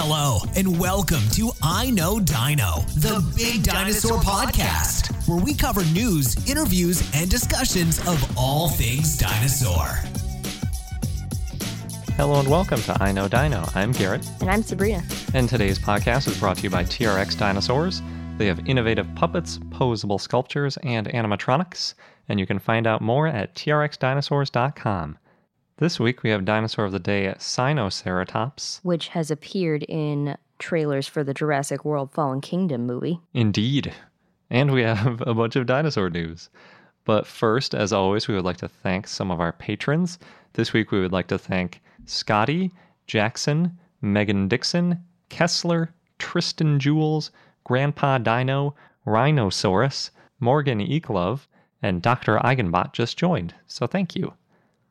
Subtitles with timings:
[0.00, 6.48] Hello, and welcome to I Know Dino, the Big Dinosaur Podcast, where we cover news,
[6.48, 9.86] interviews, and discussions of all things dinosaur.
[12.14, 13.64] Hello and welcome to I Know Dino.
[13.74, 15.02] I'm Garrett, And I'm Sabrina.
[15.34, 18.00] and today's podcast is brought to you by TRX Dinosaurs.
[18.36, 21.94] They have innovative puppets, posable sculptures, and animatronics,
[22.28, 25.18] and you can find out more at trxdinosaurs.com.
[25.80, 28.80] This week we have Dinosaur of the Day at Sinoceratops.
[28.82, 33.20] which has appeared in trailers for the Jurassic World Fallen Kingdom movie.
[33.32, 33.94] Indeed.
[34.50, 36.50] And we have a bunch of dinosaur news.
[37.04, 40.18] But first, as always, we would like to thank some of our patrons.
[40.54, 42.72] This week we would like to thank Scotty,
[43.06, 47.30] Jackson, Megan Dixon, Kessler, Tristan Jules,
[47.62, 48.74] Grandpa Dino,
[49.06, 50.10] Rhinosaurus,
[50.40, 51.46] Morgan Eklove,
[51.82, 52.38] and Dr.
[52.38, 53.54] Eigenbot just joined.
[53.68, 54.32] So thank you.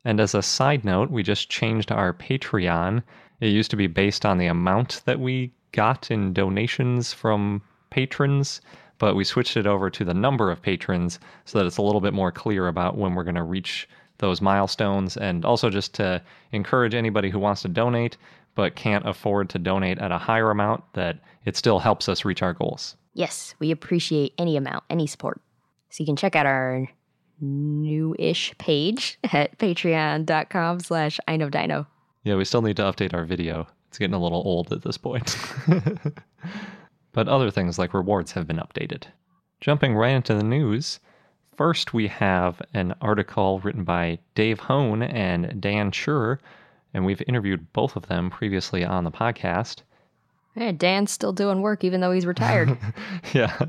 [0.07, 3.03] And as a side note, we just changed our Patreon.
[3.41, 8.61] It used to be based on the amount that we got in donations from patrons,
[8.99, 11.99] but we switched it over to the number of patrons so that it's a little
[11.99, 13.85] bit more clear about when we're going to reach
[14.19, 16.21] those milestones and also just to
[16.53, 18.15] encourage anybody who wants to donate
[18.55, 22.41] but can't afford to donate at a higher amount that it still helps us reach
[22.41, 22.95] our goals.
[23.13, 25.41] Yes, we appreciate any amount, any support.
[25.89, 26.87] So you can check out our
[27.39, 31.87] new-ish page at patreon.com slash I know dino.
[32.23, 33.67] Yeah, we still need to update our video.
[33.87, 35.35] It's getting a little old at this point.
[37.13, 39.03] but other things like rewards have been updated.
[39.61, 40.99] Jumping right into the news,
[41.55, 46.39] first we have an article written by Dave Hone and Dan Chure,
[46.93, 49.81] and we've interviewed both of them previously on the podcast.
[50.57, 52.75] Yeah, Dan's still doing work even though he's retired.
[53.33, 53.67] yeah.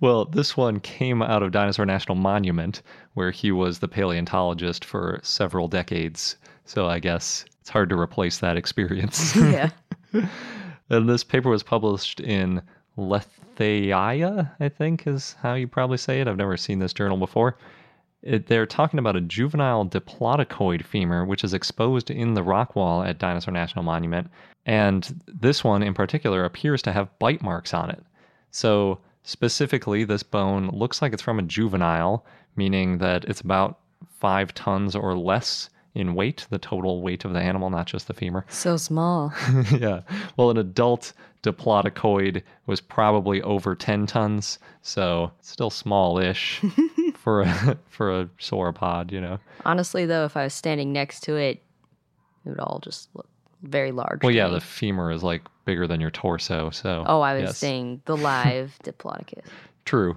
[0.00, 2.82] Well, this one came out of Dinosaur National Monument,
[3.14, 6.36] where he was the paleontologist for several decades.
[6.64, 9.36] So I guess it's hard to replace that experience.
[9.36, 9.70] yeah.
[10.90, 12.60] and this paper was published in
[12.98, 16.26] Lethaia, I think is how you probably say it.
[16.26, 17.56] I've never seen this journal before.
[18.22, 23.04] It, they're talking about a juvenile diplodocoid femur, which is exposed in the rock wall
[23.04, 24.28] at Dinosaur National Monument.
[24.66, 28.02] And this one in particular appears to have bite marks on it.
[28.50, 32.24] So, specifically, this bone looks like it's from a juvenile,
[32.56, 37.40] meaning that it's about five tons or less in weight, the total weight of the
[37.40, 38.44] animal, not just the femur.
[38.48, 39.32] So small.
[39.78, 40.00] yeah.
[40.36, 46.62] Well, an adult diplodocoid was probably over 10 tons, so still small-ish
[47.14, 49.38] for a for a sauropod, you know.
[49.64, 51.62] Honestly, though, if I was standing next to it,
[52.44, 53.28] it would all just look
[53.64, 54.22] very large.
[54.22, 54.54] Well, yeah, me.
[54.54, 57.58] the femur is like bigger than your torso, so Oh, I was yes.
[57.58, 59.44] saying the live diplodocus.
[59.84, 60.16] True.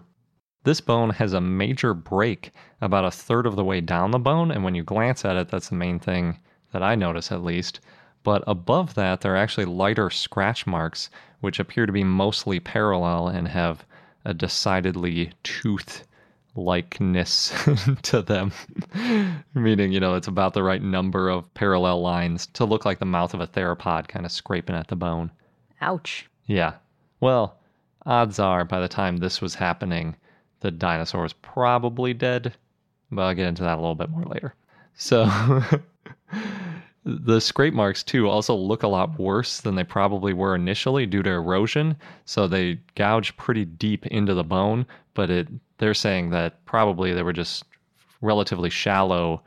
[0.64, 4.52] This bone has a major break about a third of the way down the bone,
[4.52, 6.40] and when you glance at it, that's the main thing
[6.74, 7.80] that I notice at least.
[8.24, 11.10] But above that, there are actually lighter scratch marks,
[11.40, 13.86] which appear to be mostly parallel and have
[14.26, 16.06] a decidedly tooth
[16.58, 17.54] likeness
[18.02, 18.52] to them.
[19.54, 23.06] Meaning, you know, it's about the right number of parallel lines to look like the
[23.06, 25.32] mouth of a theropod kind of scraping at the bone.
[25.82, 26.28] Ouch.
[26.46, 26.74] Yeah.
[27.20, 27.58] Well,
[28.06, 30.16] odds are by the time this was happening,
[30.60, 32.56] the dinosaur was probably dead.
[33.12, 34.54] But I'll get into that a little bit more later.
[34.96, 35.30] So,
[37.08, 41.24] the scrape marks, too, also look a lot worse than they probably were initially due
[41.24, 41.96] to erosion.
[42.26, 45.48] So, they gouge pretty deep into the bone, but it
[45.78, 47.64] they're saying that probably they were just
[48.22, 49.42] relatively shallow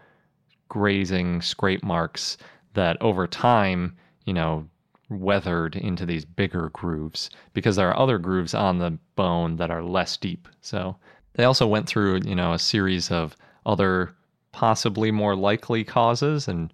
[0.69, 2.38] grazing scrape marks
[2.75, 4.66] that over time, you know,
[5.09, 9.82] weathered into these bigger grooves because there are other grooves on the bone that are
[9.82, 10.47] less deep.
[10.60, 10.97] So
[11.34, 14.15] they also went through, you know, a series of other
[14.53, 16.72] possibly more likely causes and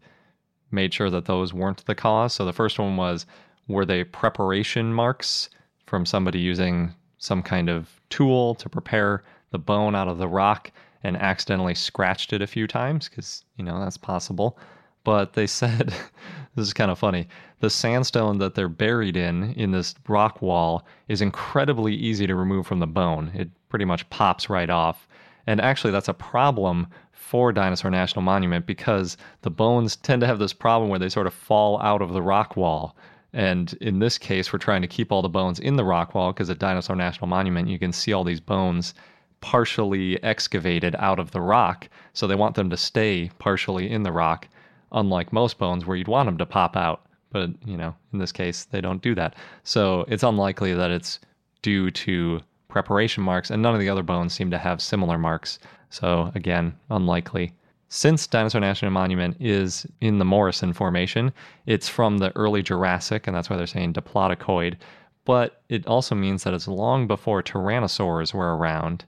[0.70, 2.34] made sure that those weren't the cause.
[2.34, 3.26] So the first one was
[3.68, 5.50] were they preparation marks
[5.86, 10.70] from somebody using some kind of tool to prepare the bone out of the rock
[11.02, 14.58] and accidentally scratched it a few times because, you know, that's possible.
[15.04, 15.94] But they said,
[16.54, 17.28] this is kind of funny,
[17.60, 22.66] the sandstone that they're buried in, in this rock wall, is incredibly easy to remove
[22.66, 23.30] from the bone.
[23.34, 25.08] It pretty much pops right off.
[25.46, 26.88] And actually, that's a problem
[27.26, 31.26] for Dinosaur National Monument because the bones tend to have this problem where they sort
[31.26, 32.96] of fall out of the rock wall.
[33.32, 36.32] And in this case, we're trying to keep all the bones in the rock wall
[36.32, 38.94] because at Dinosaur National Monument, you can see all these bones
[39.40, 41.88] partially excavated out of the rock.
[42.12, 44.46] So they want them to stay partially in the rock,
[44.92, 47.06] unlike most bones where you'd want them to pop out.
[47.30, 49.34] But, you know, in this case, they don't do that.
[49.64, 51.18] So it's unlikely that it's
[51.60, 55.58] due to preparation marks, and none of the other bones seem to have similar marks.
[55.90, 57.52] So again, unlikely.
[57.88, 61.32] Since Dinosaur National Monument is in the Morrison Formation,
[61.66, 64.76] it's from the early Jurassic, and that's why they're saying diplodocoid.
[65.24, 69.04] But it also means that it's long before tyrannosaurs were around.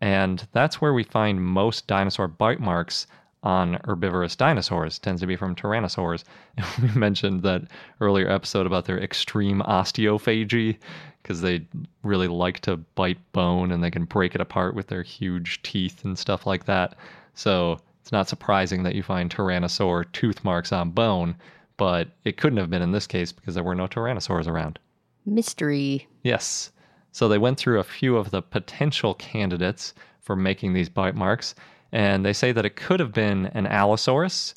[0.00, 3.06] And that's where we find most dinosaur bite marks
[3.42, 6.24] on herbivorous dinosaurs tends to be from tyrannosaurs.
[6.82, 7.62] we mentioned that
[8.00, 10.78] earlier episode about their extreme osteophagy
[11.22, 11.66] because they
[12.02, 16.04] really like to bite bone and they can break it apart with their huge teeth
[16.04, 16.96] and stuff like that.
[17.34, 21.36] So it's not surprising that you find tyrannosaur tooth marks on bone,
[21.76, 24.78] but it couldn't have been in this case because there were no tyrannosaurs around.
[25.24, 26.08] Mystery.
[26.22, 26.72] Yes.
[27.12, 31.54] So they went through a few of the potential candidates for making these bite marks,
[31.92, 34.54] and they say that it could have been an Allosaurus,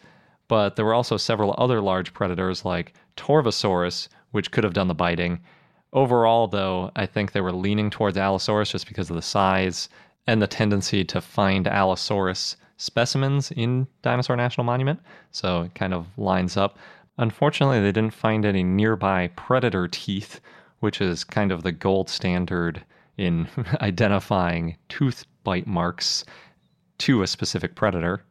[0.47, 4.95] but there were also several other large predators like Torvosaurus, which could have done the
[4.95, 5.41] biting.
[5.91, 9.89] Overall, though, I think they were leaning towards Allosaurus just because of the size
[10.27, 14.99] and the tendency to find Allosaurus specimens in Dinosaur National Monument,
[15.31, 16.77] so it kind of lines up.
[17.17, 20.41] Unfortunately, they didn't find any nearby predator teeth,
[20.79, 22.83] which is kind of the gold standard
[23.17, 23.47] in
[23.81, 26.25] identifying tooth bite marks
[26.99, 28.23] to a specific predator.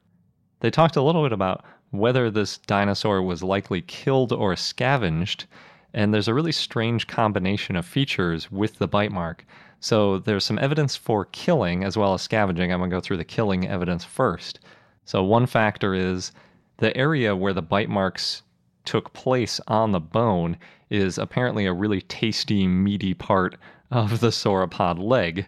[0.61, 5.47] They talked a little bit about whether this dinosaur was likely killed or scavenged,
[5.93, 9.45] and there's a really strange combination of features with the bite mark.
[9.81, 12.73] So there's some evidence for killing as well as scavenging.
[12.73, 14.61] I'm going to go through the killing evidence first.
[15.05, 16.33] So one factor is
[16.79, 18.43] the area where the bite marks
[18.85, 20.57] took place on the bone
[20.91, 23.57] is apparently a really tasty, meaty part
[23.91, 25.47] of the sauropod leg,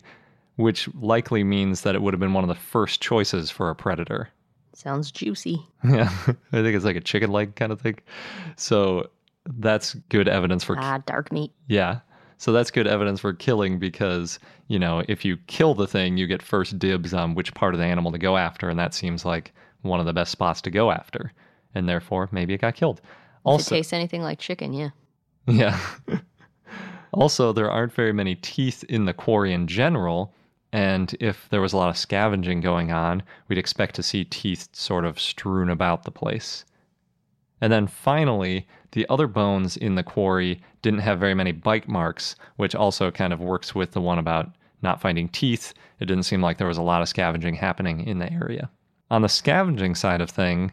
[0.56, 3.75] which likely means that it would have been one of the first choices for a
[3.75, 4.29] predator.
[4.73, 5.58] Sounds juicy.
[5.85, 7.99] Yeah, I think it's like a chicken leg kind of thing.
[8.56, 9.08] So
[9.47, 10.76] that's good evidence for.
[10.79, 11.53] Ah, dark meat.
[11.69, 12.00] Yeah.
[12.38, 14.38] So that's good evidence for killing because,
[14.69, 17.81] you know, if you kill the thing, you get first dibs on which part of
[17.81, 18.69] the animal to go after.
[18.69, 21.32] And that seems like one of the best spots to go after.
[21.75, 23.00] And therefore, maybe it got killed.
[23.44, 24.91] Also, if it tastes anything like chicken, yeah.
[25.47, 25.79] Yeah.
[27.12, 30.35] also, there aren't very many teeth in the quarry in general.
[30.76, 34.69] And if there was a lot of scavenging going on, we'd expect to see teeth
[34.73, 36.67] sort of strewn about the place.
[37.62, 42.37] And then finally, the other bones in the quarry didn't have very many bite marks,
[42.56, 45.73] which also kind of works with the one about not finding teeth.
[45.99, 48.69] It didn't seem like there was a lot of scavenging happening in the area.
[49.11, 50.72] On the scavenging side of thing,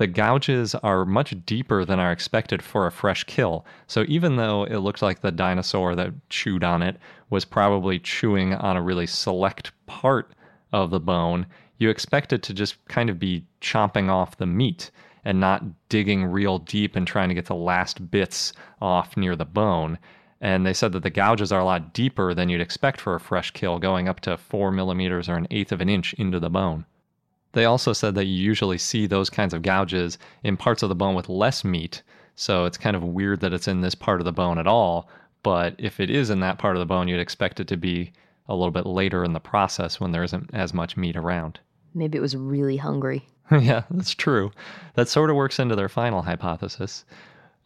[0.00, 3.66] the gouges are much deeper than are expected for a fresh kill.
[3.86, 6.96] So even though it looked like the dinosaur that chewed on it
[7.28, 10.32] was probably chewing on a really select part
[10.72, 11.44] of the bone,
[11.76, 14.90] you expect it to just kind of be chomping off the meat
[15.26, 19.44] and not digging real deep and trying to get the last bits off near the
[19.44, 19.98] bone.
[20.40, 23.20] And they said that the gouges are a lot deeper than you'd expect for a
[23.20, 26.48] fresh kill, going up to four millimeters or an eighth of an inch into the
[26.48, 26.86] bone.
[27.52, 30.94] They also said that you usually see those kinds of gouges in parts of the
[30.94, 32.02] bone with less meat,
[32.36, 35.08] so it's kind of weird that it's in this part of the bone at all.
[35.42, 38.12] But if it is in that part of the bone, you'd expect it to be
[38.48, 41.60] a little bit later in the process when there isn't as much meat around.
[41.94, 43.26] Maybe it was really hungry.
[43.50, 44.52] yeah, that's true.
[44.94, 47.04] That sort of works into their final hypothesis.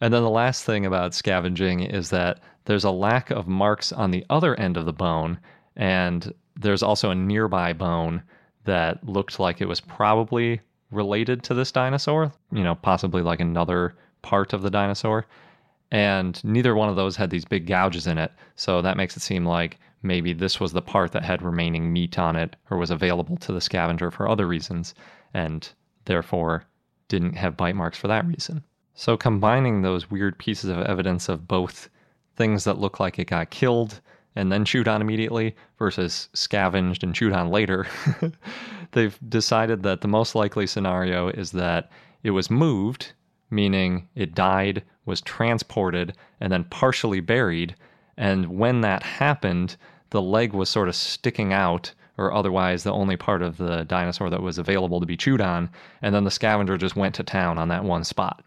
[0.01, 4.11] And then the last thing about scavenging is that there's a lack of marks on
[4.11, 5.39] the other end of the bone,
[5.75, 8.23] and there's also a nearby bone
[8.65, 10.59] that looked like it was probably
[10.91, 15.25] related to this dinosaur, you know, possibly like another part of the dinosaur.
[15.91, 18.31] And neither one of those had these big gouges in it.
[18.55, 22.19] So that makes it seem like maybe this was the part that had remaining meat
[22.19, 24.93] on it or was available to the scavenger for other reasons
[25.33, 25.69] and
[26.05, 26.65] therefore
[27.07, 28.63] didn't have bite marks for that reason.
[28.93, 31.89] So combining those weird pieces of evidence of both
[32.35, 34.01] things that look like it got killed
[34.35, 37.87] and then chewed on immediately versus scavenged and chewed on later,
[38.91, 41.89] they've decided that the most likely scenario is that
[42.23, 43.13] it was moved,
[43.49, 47.75] meaning it died, was transported, and then partially buried.
[48.17, 49.77] And when that happened,
[50.09, 54.29] the leg was sort of sticking out, or otherwise the only part of the dinosaur
[54.29, 55.69] that was available to be chewed on.
[56.01, 58.43] And then the scavenger just went to town on that one spot.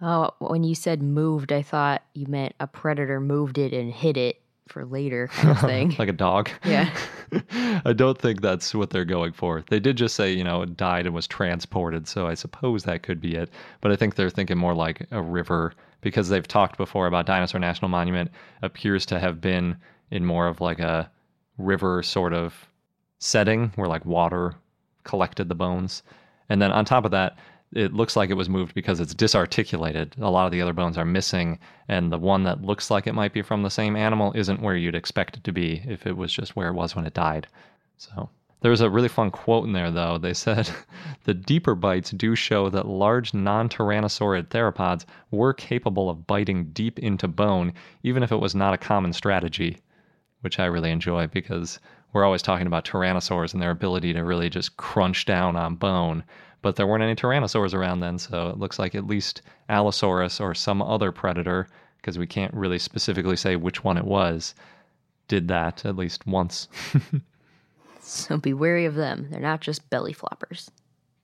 [0.00, 4.16] Oh, when you said moved, I thought you meant a predator moved it and hid
[4.16, 5.94] it for later kind of thing.
[5.98, 6.50] like a dog.
[6.64, 6.90] Yeah.
[7.84, 9.64] I don't think that's what they're going for.
[9.68, 13.02] They did just say, you know, it died and was transported, so I suppose that
[13.02, 13.50] could be it.
[13.80, 17.60] But I think they're thinking more like a river because they've talked before about Dinosaur
[17.60, 18.30] National Monument
[18.62, 19.76] appears to have been
[20.10, 21.10] in more of like a
[21.58, 22.68] river sort of
[23.18, 24.54] setting where like water
[25.04, 26.02] collected the bones.
[26.48, 27.36] And then on top of that,
[27.72, 30.16] it looks like it was moved because it's disarticulated.
[30.18, 31.58] A lot of the other bones are missing,
[31.88, 34.76] and the one that looks like it might be from the same animal isn't where
[34.76, 37.46] you'd expect it to be if it was just where it was when it died.
[37.98, 40.18] So There's a really fun quote in there, though.
[40.18, 40.70] They said
[41.24, 46.98] the deeper bites do show that large non tyrannosaurid theropods were capable of biting deep
[46.98, 49.78] into bone, even if it was not a common strategy,
[50.40, 51.80] which I really enjoy because
[52.12, 56.24] we're always talking about tyrannosaurs and their ability to really just crunch down on bone.
[56.62, 60.54] But there weren't any tyrannosaurs around then, so it looks like at least Allosaurus or
[60.54, 64.54] some other predator, because we can't really specifically say which one it was,
[65.28, 66.68] did that at least once.
[68.00, 69.28] So be wary of them.
[69.30, 70.70] They're not just belly floppers.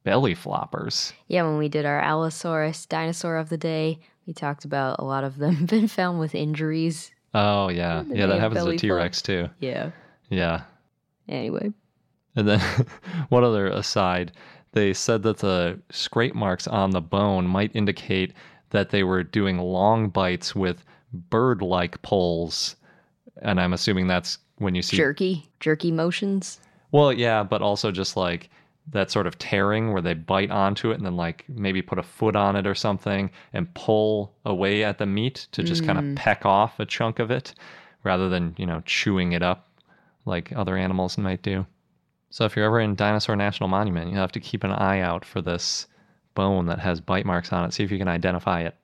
[0.02, 1.14] Belly floppers.
[1.28, 5.24] Yeah, when we did our Allosaurus dinosaur of the day, we talked about a lot
[5.24, 7.10] of them been found with injuries.
[7.32, 9.48] Oh yeah, yeah, that happens to T Rex too.
[9.60, 9.92] Yeah.
[10.28, 10.62] Yeah,
[11.28, 11.72] Anyway.
[12.36, 12.60] and then
[13.30, 14.32] one other aside,
[14.74, 18.32] they said that the scrape marks on the bone might indicate
[18.70, 22.76] that they were doing long bites with bird-like poles.
[23.40, 25.48] and I'm assuming that's when you see Jerky.
[25.60, 26.60] Jerky motions.
[26.90, 28.50] Well, yeah, but also just like
[28.90, 32.02] that sort of tearing where they bite onto it and then like maybe put a
[32.02, 36.04] foot on it or something and pull away at the meat to just kind of
[36.04, 36.16] mm.
[36.16, 37.54] peck off a chunk of it
[38.02, 39.68] rather than, you know, chewing it up
[40.26, 41.64] like other animals might do.
[42.30, 45.24] So if you're ever in Dinosaur National Monument, you have to keep an eye out
[45.24, 45.86] for this
[46.34, 48.76] bone that has bite marks on it, see if you can identify it.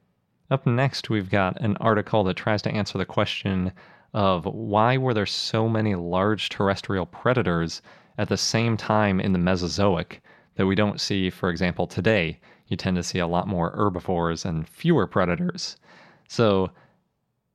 [0.50, 3.72] Up next, we've got an article that tries to answer the question
[4.12, 7.82] of why were there so many large terrestrial predators
[8.18, 10.20] at the same time in the Mesozoic
[10.56, 12.40] that we don't see, for example, today.
[12.66, 15.76] You tend to see a lot more herbivores and fewer predators.
[16.28, 16.70] So,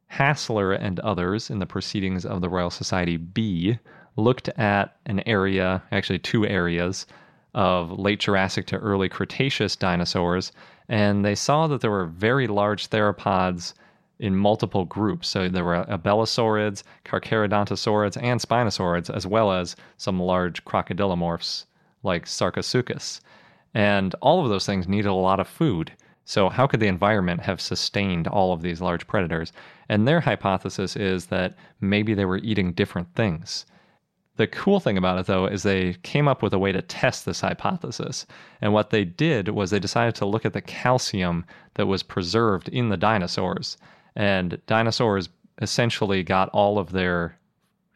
[0.08, 3.78] Hassler and others in the Proceedings of the Royal Society B
[4.16, 7.06] looked at an area, actually two areas,
[7.54, 10.52] of late Jurassic to early Cretaceous dinosaurs,
[10.90, 13.74] and they saw that there were very large theropods
[14.20, 15.28] in multiple groups.
[15.28, 21.66] So there were abelisaurids, carcharodontosaurids, and spinosaurids, as well as some large crocodilomorphs
[22.04, 23.22] like Sarcosuchus.
[23.74, 25.92] And all of those things needed a lot of food.
[26.24, 29.52] So, how could the environment have sustained all of these large predators?
[29.90, 33.66] And their hypothesis is that maybe they were eating different things.
[34.38, 37.26] The cool thing about it, though, is they came up with a way to test
[37.26, 38.26] this hypothesis.
[38.62, 42.68] And what they did was they decided to look at the calcium that was preserved
[42.70, 43.78] in the dinosaurs.
[44.16, 45.30] And dinosaurs
[45.62, 47.38] essentially got all of their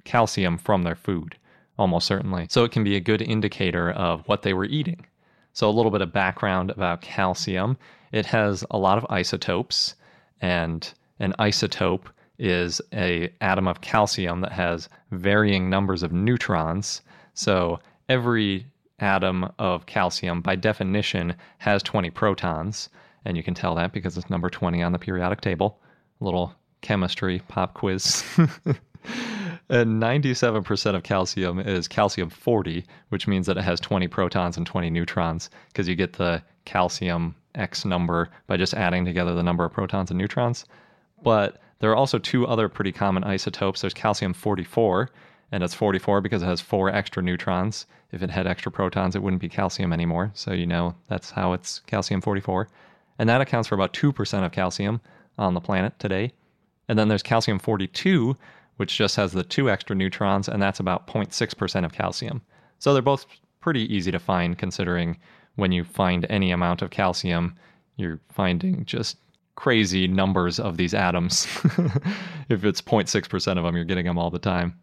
[0.05, 1.37] calcium from their food,
[1.77, 2.47] almost certainly.
[2.49, 5.05] So it can be a good indicator of what they were eating.
[5.51, 7.77] So, a little bit of background about calcium
[8.11, 9.95] it has a lot of isotopes,
[10.41, 12.05] and an isotope
[12.39, 17.01] is a atom of calcium that has varying numbers of neutrons.
[17.33, 18.65] So, every
[18.99, 22.89] atom of calcium, by definition, has 20 protons.
[23.25, 25.79] And you can tell that because it's number 20 on the periodic table.
[26.21, 28.23] A little chemistry pop quiz.
[29.69, 34.65] and 97% of calcium is calcium 40, which means that it has 20 protons and
[34.65, 39.65] 20 neutrons because you get the calcium X number by just adding together the number
[39.65, 40.65] of protons and neutrons.
[41.23, 43.81] But there are also two other pretty common isotopes.
[43.81, 45.09] There's calcium 44,
[45.51, 47.85] and it's 44 because it has four extra neutrons.
[48.11, 50.31] If it had extra protons, it wouldn't be calcium anymore.
[50.33, 52.67] So you know that's how it's calcium 44.
[53.17, 55.01] And that accounts for about 2% of calcium
[55.37, 56.33] on the planet today.
[56.87, 58.35] And then there's calcium 42,
[58.77, 62.41] which just has the two extra neutrons, and that's about 0.6% of calcium.
[62.79, 63.25] So they're both
[63.59, 65.17] pretty easy to find considering
[65.55, 67.55] when you find any amount of calcium,
[67.97, 69.17] you're finding just
[69.55, 71.45] crazy numbers of these atoms.
[72.49, 74.79] if it's 0.6% of them, you're getting them all the time.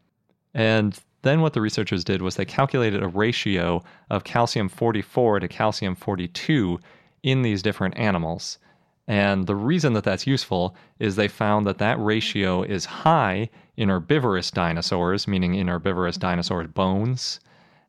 [0.54, 5.48] And then what the researchers did was they calculated a ratio of calcium 44 to
[5.48, 6.78] calcium 42
[7.22, 8.58] in these different animals.
[9.08, 13.88] And the reason that that's useful is they found that that ratio is high in
[13.88, 17.40] herbivorous dinosaurs, meaning in herbivorous dinosaurs' bones,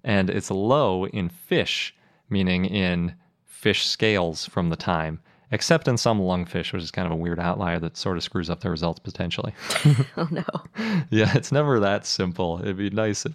[0.03, 1.95] and it's low in fish,
[2.29, 3.15] meaning in
[3.45, 5.19] fish scales from the time,
[5.51, 8.49] except in some lungfish, which is kind of a weird outlier that sort of screws
[8.49, 9.53] up the results potentially.
[10.17, 10.43] Oh no.
[11.09, 12.59] yeah, it's never that simple.
[12.61, 13.33] It'd be nice if,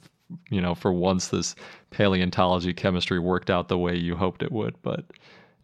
[0.50, 1.54] you know, for once this
[1.90, 5.04] paleontology chemistry worked out the way you hoped it would, but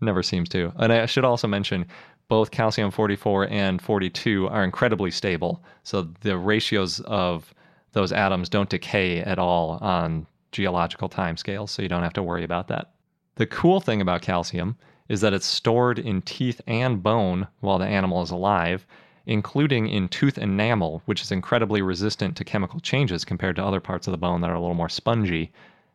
[0.01, 0.73] never seems to.
[0.77, 1.87] And I should also mention
[2.29, 5.65] both calcium 44 and 42 are incredibly stable.
[5.83, 7.53] So the ratios of
[7.93, 12.45] those atoms don't decay at all on geological timescales, so you don't have to worry
[12.45, 12.93] about that.
[13.37, 14.77] The cool thing about calcium
[15.09, 18.87] is that it's stored in teeth and bone while the animal is alive,
[19.27, 24.07] including in tooth enamel, which is incredibly resistant to chemical changes compared to other parts
[24.07, 25.53] of the bone that are a little more spongy.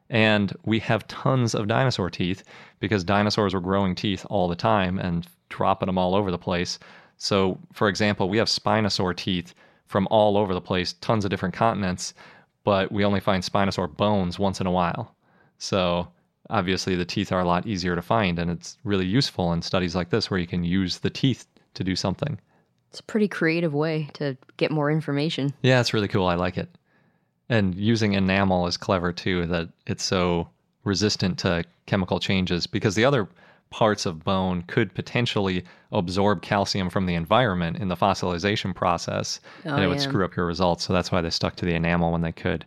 [0.10, 2.44] And we have tons of dinosaur teeth
[2.80, 6.78] because dinosaurs were growing teeth all the time and dropping them all over the place.
[7.18, 9.54] So, for example, we have spinosaur teeth
[9.88, 12.14] from all over the place, tons of different continents,
[12.64, 15.16] but we only find spinosaur bones once in a while.
[15.58, 16.08] So
[16.54, 19.96] obviously, the teeth are a lot easier to find, and it's really useful in studies
[19.96, 22.40] like this where you can use the teeth to do something.
[22.92, 25.52] It's a pretty creative way to get more information.
[25.64, 26.28] Yeah, it's really cool.
[26.28, 26.70] I like it.
[27.50, 30.48] And using enamel is clever too, that it's so
[30.84, 33.28] resistant to chemical changes because the other
[33.72, 39.72] parts of bone could potentially absorb calcium from the environment in the fossilization process Oh,
[39.72, 40.04] and it oh, would yeah.
[40.04, 40.84] screw up your results.
[40.84, 42.64] So that's why they stuck to the enamel when they could.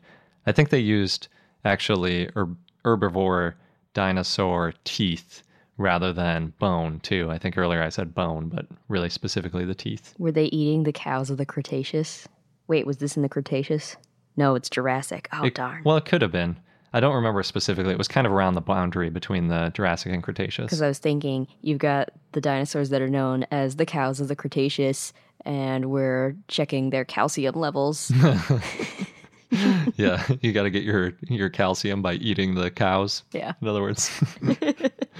[0.46, 1.28] I think they used
[1.64, 3.54] actually herb- herbivore
[3.96, 5.42] dinosaur teeth
[5.78, 7.30] rather than bone too.
[7.30, 10.12] I think earlier I said bone, but really specifically the teeth.
[10.18, 12.28] Were they eating the cows of the Cretaceous?
[12.68, 13.96] Wait, was this in the Cretaceous?
[14.36, 15.28] No, it's Jurassic.
[15.32, 15.82] Oh, It- darn.
[15.82, 16.58] Well, it could have been.
[16.92, 17.92] I don't remember specifically.
[17.92, 20.66] It was kind of around the boundary between the Jurassic and Cretaceous.
[20.66, 24.28] Because I was thinking, you've got the dinosaurs that are known as the cows of
[24.28, 25.14] the Cretaceous,
[25.46, 28.12] and we're checking their calcium levels.
[29.96, 33.22] yeah, you got to get your your calcium by eating the cows.
[33.32, 33.52] yeah.
[33.60, 34.10] In other words,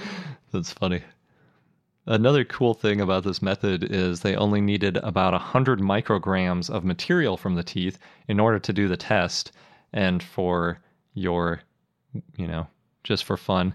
[0.51, 1.01] that's funny.
[2.05, 7.35] Another cool thing about this method is they only needed about 100 micrograms of material
[7.35, 9.51] from the teeth in order to do the test.
[9.91, 10.79] And for
[11.15, 11.59] your,
[12.37, 12.65] you know,
[13.03, 13.73] just for fun,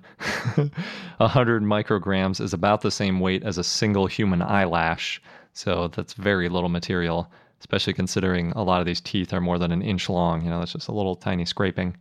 [1.18, 5.20] 100 micrograms is about the same weight as a single human eyelash.
[5.52, 7.30] So that's very little material,
[7.62, 10.42] especially considering a lot of these teeth are more than an inch long.
[10.42, 11.96] You know, that's just a little tiny scraping.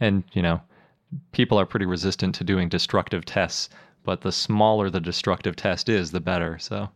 [0.00, 0.60] And, you know,
[1.30, 3.68] people are pretty resistant to doing destructive tests,
[4.02, 6.58] but the smaller the destructive test is, the better.
[6.58, 6.88] So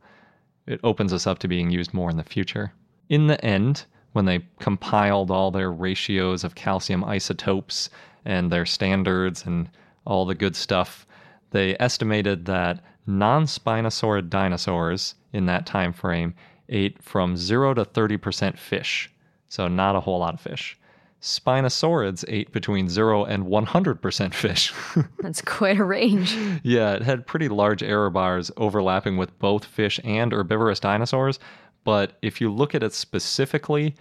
[0.67, 2.73] it opens us up to being used more in the future.
[3.09, 7.89] In the end, when they compiled all their ratios of calcium isotopes
[8.25, 9.71] and their standards and
[10.05, 11.07] all the good stuff,
[11.53, 16.35] they estimated that non-spinosaurid dinosaurs in that time frame
[16.69, 19.11] ate from 0 to 30% fish.
[19.49, 20.79] So not a whole lot of fish.
[21.23, 24.73] Spinosaurids ate between 0 and 100% fish.
[25.21, 26.37] That's quite a range.
[26.63, 31.39] yeah, it had pretty large error bars overlapping with both fish and herbivorous dinosaurs.
[31.85, 33.95] But if you look at it specifically,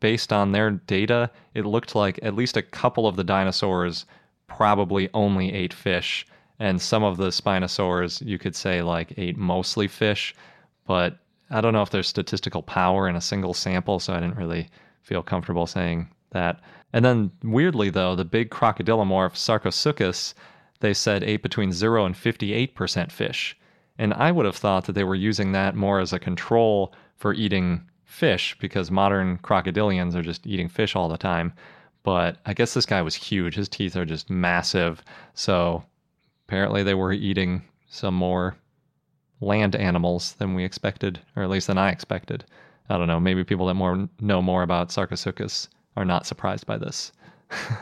[0.00, 4.06] based on their data, it looked like at least a couple of the dinosaurs
[4.46, 6.26] probably only ate fish.
[6.58, 10.34] And some of the spinosaurs, you could say, like ate mostly fish.
[10.86, 11.18] But
[11.50, 14.68] I don't know if there's statistical power in a single sample, so I didn't really
[15.02, 16.60] feel comfortable saying that.
[16.92, 20.34] And then, weirdly, though, the big crocodilomorph Sarcosuchus,
[20.80, 23.56] they said ate between 0 and 58% fish.
[23.98, 27.32] And I would have thought that they were using that more as a control for
[27.32, 31.52] eating fish because modern crocodilians are just eating fish all the time.
[32.02, 33.54] But I guess this guy was huge.
[33.54, 35.02] His teeth are just massive.
[35.34, 35.84] So
[36.46, 38.56] apparently they were eating some more
[39.40, 42.44] land animals than we expected, or at least than I expected.
[42.88, 43.20] I don't know.
[43.20, 47.12] Maybe people that more know more about Sarcosuchus are not surprised by this.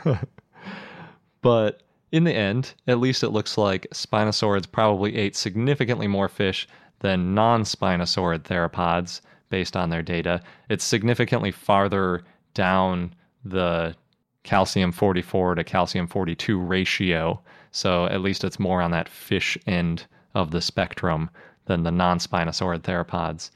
[1.41, 6.67] but in the end, at least it looks like spinosaurids probably ate significantly more fish
[6.99, 10.41] than non spinosaurid theropods based on their data.
[10.69, 13.13] It's significantly farther down
[13.43, 13.95] the
[14.43, 17.41] calcium 44 to calcium 42 ratio.
[17.71, 21.31] So at least it's more on that fish end of the spectrum
[21.65, 23.49] than the non spinosaurid theropods.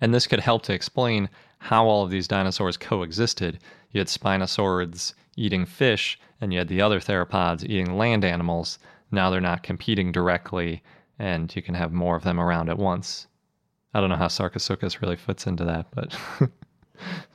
[0.00, 3.58] And this could help to explain how all of these dinosaurs coexisted.
[3.90, 8.78] You had spinosaurids eating fish, and you had the other theropods eating land animals.
[9.10, 10.82] Now they're not competing directly,
[11.18, 13.26] and you can have more of them around at once.
[13.94, 16.16] I don't know how Sarcosuchus really fits into that, but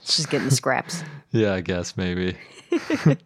[0.05, 1.03] just getting the scraps.
[1.31, 2.37] yeah, I guess maybe.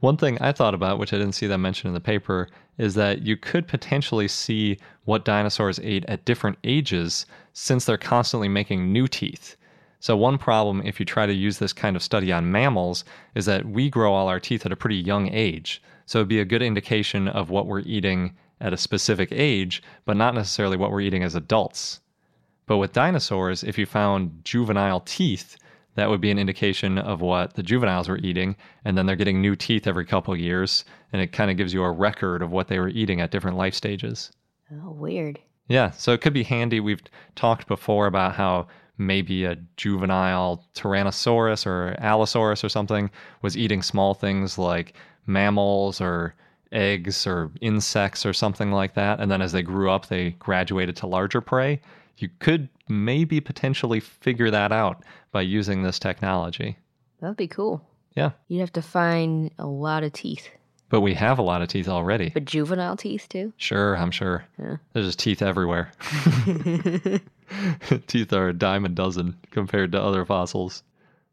[0.00, 2.48] One thing I thought about, which I didn't see them mentioned in the paper,
[2.80, 8.48] is that you could potentially see what dinosaurs ate at different ages since they're constantly
[8.48, 9.56] making new teeth.
[9.98, 13.44] So, one problem if you try to use this kind of study on mammals is
[13.44, 15.82] that we grow all our teeth at a pretty young age.
[16.06, 20.16] So, it'd be a good indication of what we're eating at a specific age, but
[20.16, 22.00] not necessarily what we're eating as adults.
[22.66, 25.58] But with dinosaurs, if you found juvenile teeth,
[25.96, 29.42] that would be an indication of what the juveniles were eating, and then they're getting
[29.42, 32.68] new teeth every couple years, and it kind of gives you a record of what
[32.68, 34.30] they were eating at different life stages.
[34.72, 35.38] Oh, weird.
[35.68, 36.80] Yeah, so it could be handy.
[36.80, 37.02] We've
[37.36, 38.66] talked before about how
[38.98, 43.10] maybe a juvenile Tyrannosaurus or Allosaurus or something
[43.42, 44.94] was eating small things like
[45.26, 46.34] mammals or
[46.72, 49.20] eggs or insects or something like that.
[49.20, 51.80] And then as they grew up, they graduated to larger prey.
[52.18, 56.76] You could maybe potentially figure that out by using this technology.
[57.20, 57.86] That'd be cool.
[58.16, 60.50] Yeah, You'd have to find a lot of teeth,
[60.90, 62.30] but we have a lot of teeth already.
[62.30, 63.52] but juvenile teeth too.
[63.56, 64.44] Sure, I'm sure.
[64.58, 64.76] Yeah.
[64.92, 65.92] There's just teeth everywhere.
[68.06, 70.82] teeth are a dime a dozen compared to other fossils.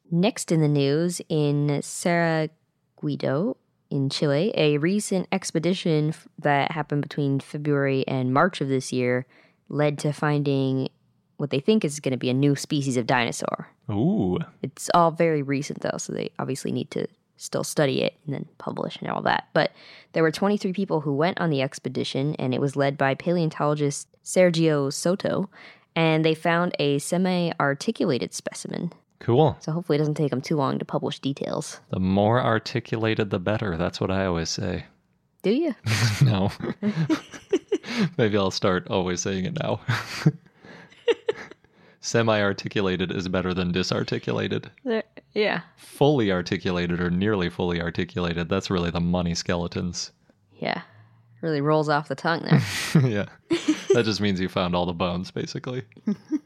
[0.10, 2.48] Next in the news, in Cerro
[2.96, 3.58] Guido,
[3.90, 4.54] in Chile.
[4.56, 9.26] A recent expedition that happened between February and March of this year
[9.70, 10.90] led to finding
[11.38, 13.70] what they think is going to be a new species of dinosaur.
[13.92, 14.40] Ooh.
[14.64, 17.08] It's all very recent though, so they obviously need to
[17.38, 19.48] still study it and then publish and all that.
[19.54, 19.72] But
[20.14, 24.08] there were 23 people who went on the expedition, and it was led by paleontologist
[24.24, 25.50] Sergio Soto,
[25.96, 28.92] and they found a semi articulated specimen.
[29.20, 29.58] Cool.
[29.60, 31.80] So hopefully it doesn't take them too long to publish details.
[31.90, 33.78] The more articulated, the better.
[33.78, 34.86] That's what I always say.
[35.42, 35.76] Do you?
[36.24, 36.52] no.
[38.18, 39.82] Maybe I'll start always saying it now.
[42.08, 44.72] Semi articulated is better than disarticulated.
[45.34, 45.62] yeah.
[45.76, 50.12] Fully articulated or nearly fully articulated, that's really the money skeletons.
[50.58, 50.84] Yeah.
[51.42, 52.62] Really rolls off the tongue there.
[53.06, 53.26] yeah.
[53.94, 55.84] That just means you found all the bones, basically.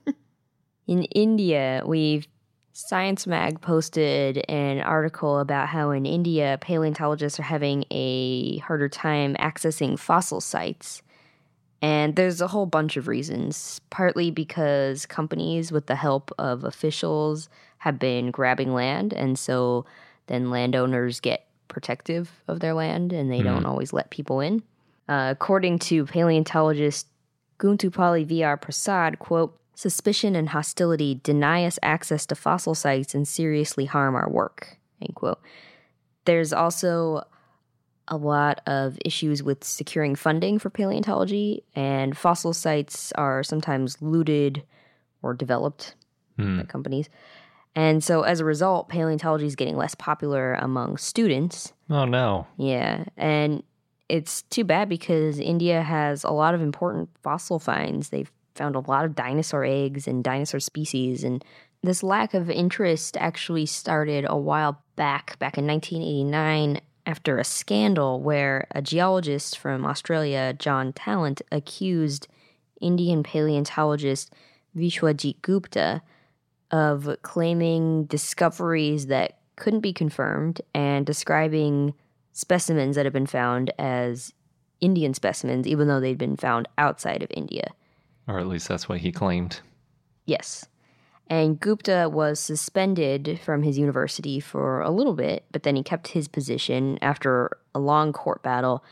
[0.87, 2.27] In India, we've
[2.73, 9.35] Science Mag posted an article about how in India paleontologists are having a harder time
[9.35, 11.03] accessing fossil sites.
[11.81, 13.81] And there's a whole bunch of reasons.
[13.89, 19.13] Partly because companies, with the help of officials, have been grabbing land.
[19.13, 19.85] And so
[20.27, 24.61] then landowners get protective of their land and they don't always let people in.
[25.09, 27.07] Uh, according to paleontologist
[27.59, 33.85] Guntupalli VR Prasad, quote, suspicion and hostility deny us access to fossil sites and seriously
[33.85, 35.39] harm our work, end quote.
[36.25, 37.23] There's also
[38.11, 44.63] a lot of issues with securing funding for paleontology, and fossil sites are sometimes looted
[45.23, 45.95] or developed
[46.37, 46.61] by hmm.
[46.63, 47.09] companies.
[47.73, 51.71] And so as a result, paleontology is getting less popular among students.
[51.89, 52.45] Oh no.
[52.57, 53.63] Yeah, and
[54.09, 58.09] it's too bad because India has a lot of important fossil finds.
[58.09, 61.43] They've found a lot of dinosaur eggs and dinosaur species, and
[61.81, 68.21] this lack of interest actually started a while back, back in 1989, after a scandal
[68.21, 72.27] where a geologist from Australia, John Talent, accused
[72.79, 74.33] Indian paleontologist
[74.75, 76.01] Vishwajit Gupta
[76.71, 81.93] of claiming discoveries that couldn't be confirmed and describing
[82.33, 84.33] specimens that have been found as
[84.79, 87.71] Indian specimens, even though they'd been found outside of India.
[88.27, 89.59] Or at least that's what he claimed.
[90.25, 90.65] Yes.
[91.31, 96.09] And Gupta was suspended from his university for a little bit, but then he kept
[96.09, 98.83] his position after a long court battle,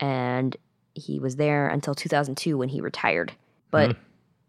[0.00, 0.56] and
[0.94, 3.32] he was there until 2002 when he retired.
[3.70, 4.02] But hmm.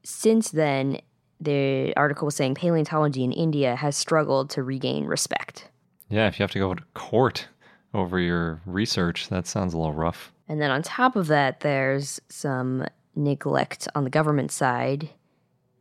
[0.04, 1.02] since then,
[1.40, 5.70] the article was saying paleontology in India has struggled to regain respect.
[6.10, 7.48] Yeah, if you have to go to court
[7.94, 10.32] over your research, that sounds a little rough.
[10.50, 15.10] And then on top of that, there's some neglect on the government side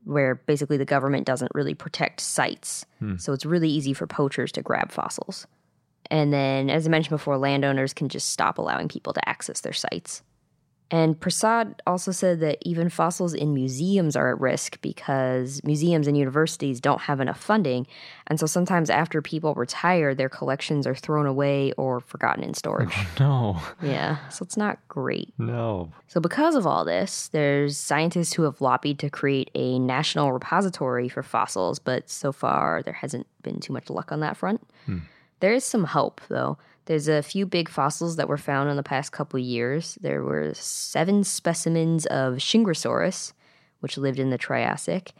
[0.05, 2.87] where basically the government doesn't really protect sites.
[2.99, 3.17] Hmm.
[3.17, 5.47] So it's really easy for poachers to grab fossils.
[6.11, 9.73] And then, as I mentioned before, landowners can just stop allowing people to access their
[9.73, 10.23] sites.
[10.91, 16.17] And Prasad also said that even fossils in museums are at risk because museums and
[16.17, 17.87] universities don't have enough funding.
[18.27, 22.95] And so sometimes after people retire, their collections are thrown away or forgotten in storage.
[23.19, 25.33] No, yeah, so it's not great.
[25.39, 25.91] no.
[26.09, 31.09] So, because of all this, there's scientists who have lobbied to create a national repository
[31.09, 34.61] for fossils, but so far there hasn't been too much luck on that front.
[34.87, 34.99] Hmm.
[35.41, 36.57] There is some hope, though.
[36.87, 39.97] There's a few big fossils that were found in the past couple years.
[40.01, 43.33] There were seven specimens of Shringasaurus,
[43.81, 45.13] which lived in the Triassic,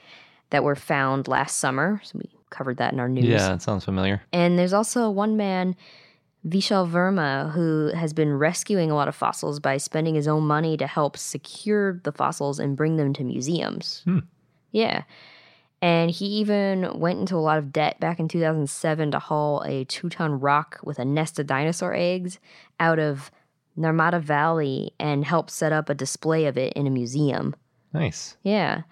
[0.51, 2.01] that were found last summer.
[2.05, 3.25] So, we covered that in our news.
[3.25, 4.23] Yeah, it sounds familiar.
[4.33, 5.75] And there's also one man,
[6.47, 10.77] Vishal Verma, who has been rescuing a lot of fossils by spending his own money
[10.77, 14.03] to help secure the fossils and bring them to museums.
[14.05, 14.21] Hmm.
[14.71, 15.05] Yeah.
[15.85, 19.85] And he even went into a lot of debt back in 2007 to haul a
[19.85, 22.39] two ton rock with a nest of dinosaur eggs
[22.81, 23.31] out of
[23.79, 27.55] Narmada Valley and help set up a display of it in a museum.
[27.93, 28.39] Nice.
[28.43, 28.85] Yeah.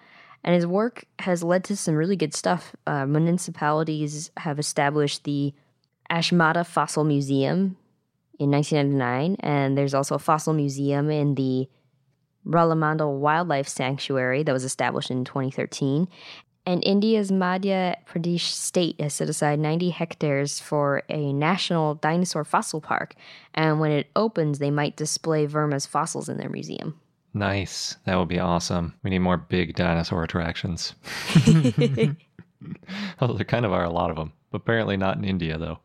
[0.43, 2.75] And his work has led to some really good stuff.
[2.85, 5.51] Uh, municipalities have established the
[6.11, 7.75] Ashmata Fossil Museum
[8.37, 11.67] in 1999, and there's also a fossil museum in the
[12.45, 16.07] Ralamandal Wildlife Sanctuary that was established in 2013.
[16.65, 22.79] And India's Madhya Pradesh state has set aside 90 hectares for a national dinosaur fossil
[22.79, 23.15] park.
[23.53, 26.99] And when it opens, they might display Verma's fossils in their museum.
[27.33, 27.97] Nice.
[28.05, 28.93] That would be awesome.
[29.03, 30.93] We need more big dinosaur attractions.
[33.19, 34.31] oh, there kind of are a lot of them.
[34.51, 35.79] But apparently not in India, though.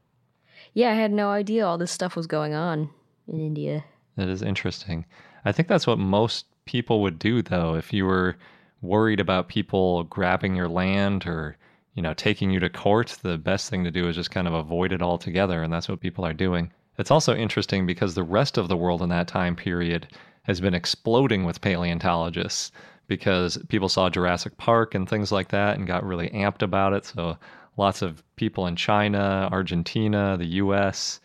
[0.74, 2.90] Yeah, I had no idea all this stuff was going on
[3.26, 3.84] in India.
[4.16, 5.06] That is interesting.
[5.44, 8.36] I think that's what most people would do, though, if you were
[8.80, 11.56] worried about people grabbing your land or
[11.94, 14.54] you know taking you to court the best thing to do is just kind of
[14.54, 18.58] avoid it altogether and that's what people are doing It's also interesting because the rest
[18.58, 20.08] of the world in that time period
[20.42, 22.72] has been exploding with paleontologists
[23.06, 27.04] because people saw Jurassic Park and things like that and got really amped about it.
[27.04, 27.36] So
[27.76, 31.20] lots of people in China, Argentina, the US,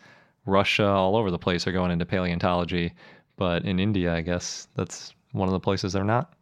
[0.46, 2.92] Russia, all over the place are going into paleontology.
[3.36, 6.32] But in India, I guess that's one of the places they're not.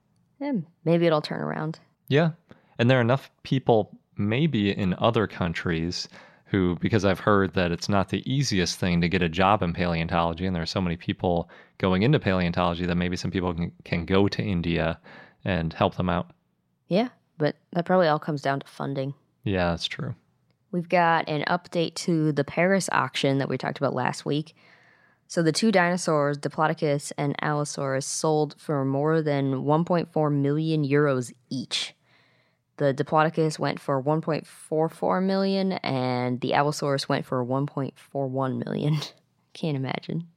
[0.43, 0.53] Eh,
[0.85, 1.79] maybe it'll turn around.
[2.09, 2.33] Yeah.
[2.79, 6.09] And there are enough people, maybe in other countries,
[6.47, 9.73] who, because I've heard that it's not the easiest thing to get a job in
[9.73, 13.73] paleontology, and there are so many people going into paleontology that maybe some people can,
[13.85, 15.01] can go to India
[15.45, 16.33] and help them out.
[16.89, 19.15] Yeah, but that probably all comes down to funding.
[19.45, 20.15] Yeah, that's true.
[20.73, 24.55] We've got an update to the Paris auction that we talked about last week.
[25.33, 31.95] So the two dinosaurs, Diplodocus and Allosaurus, sold for more than 1.4 million euros each.
[32.77, 38.99] The Diplodocus went for 1.44 million and the Allosaurus went for 1.41 million.
[39.55, 40.29] Can't imagine.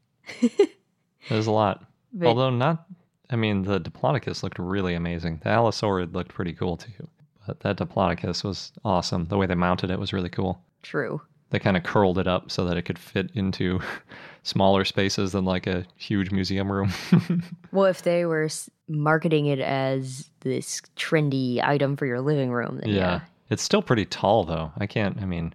[1.30, 1.84] There's a lot.
[2.14, 2.86] But- Although not,
[3.30, 5.42] I mean, the Diplodocus looked really amazing.
[5.44, 7.10] The Allosaurid looked pretty cool too.
[7.46, 9.26] But that Diplodocus was awesome.
[9.26, 10.62] The way they mounted it was really cool.
[10.84, 11.20] True.
[11.52, 13.80] They kind of curled it up so that it could fit into
[14.44, 16.92] smaller spaces than like a huge museum room.
[17.72, 18.48] Well, if they were
[18.88, 22.96] marketing it as this trendy item for your living room, then yeah.
[22.96, 23.20] yeah.
[23.50, 24.72] It's still pretty tall though.
[24.78, 25.54] I can't, I mean,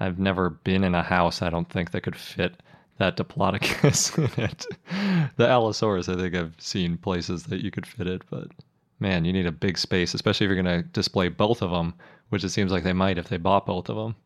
[0.00, 2.60] I've never been in a house, I don't think, that could fit
[2.98, 4.66] that Diplodocus in it.
[5.36, 8.48] The Allosaurus, I think I've seen places that you could fit it, but
[8.98, 11.94] man, you need a big space, especially if you're going to display both of them,
[12.30, 14.16] which it seems like they might if they bought both of them.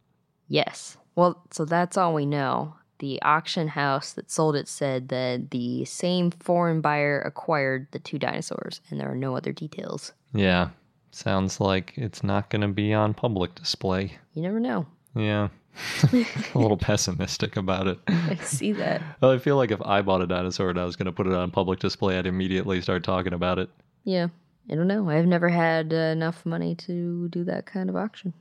[0.48, 0.96] Yes.
[1.14, 2.74] Well, so that's all we know.
[2.98, 8.18] The auction house that sold it said that the same foreign buyer acquired the two
[8.18, 10.12] dinosaurs, and there are no other details.
[10.32, 10.70] Yeah,
[11.10, 14.18] sounds like it's not going to be on public display.
[14.32, 14.86] You never know.
[15.14, 15.48] Yeah.
[16.12, 17.98] a little pessimistic about it.
[18.08, 19.02] I see that.
[19.20, 21.26] Well, I feel like if I bought a dinosaur and I was going to put
[21.26, 23.68] it on public display, I'd immediately start talking about it.
[24.04, 24.28] Yeah.
[24.70, 25.08] I don't know.
[25.10, 28.32] I've never had uh, enough money to do that kind of auction.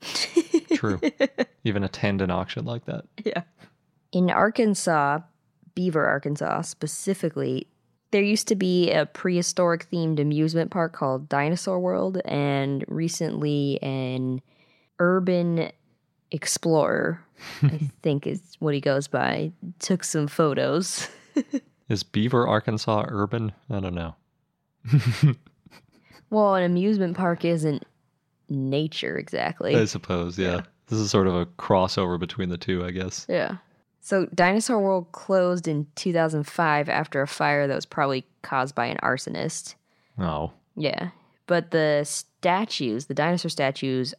[0.76, 1.00] True.
[1.64, 3.04] Even attend an auction like that.
[3.24, 3.42] Yeah.
[4.12, 5.20] In Arkansas,
[5.74, 7.66] Beaver, Arkansas specifically,
[8.10, 14.40] there used to be a prehistoric themed amusement park called Dinosaur World, and recently an
[14.98, 15.70] urban
[16.30, 17.22] explorer,
[17.62, 21.08] I think is what he goes by, took some photos.
[21.88, 23.52] Is Beaver, Arkansas urban?
[23.70, 24.16] I don't know.
[26.30, 27.84] Well, an amusement park isn't
[28.48, 29.74] nature exactly.
[29.76, 30.62] I suppose, yeah.
[30.88, 33.26] This is sort of a crossover between the two, I guess.
[33.28, 33.56] Yeah.
[34.00, 38.98] So Dinosaur World closed in 2005 after a fire that was probably caused by an
[39.02, 39.74] arsonist.
[40.18, 41.10] Oh, Yeah.
[41.48, 44.14] But the statues, the dinosaur statues,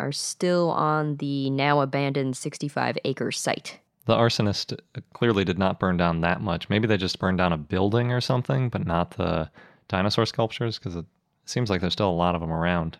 [0.00, 3.78] are still on the now abandoned 65 acre site.
[4.06, 6.68] the arsonist uh, clearly did not burn down that much.
[6.68, 9.50] Maybe they just burned down a building or something, but not the
[9.88, 11.04] dinosaur sculptures because it
[11.44, 12.98] seems like there's still a lot of them around.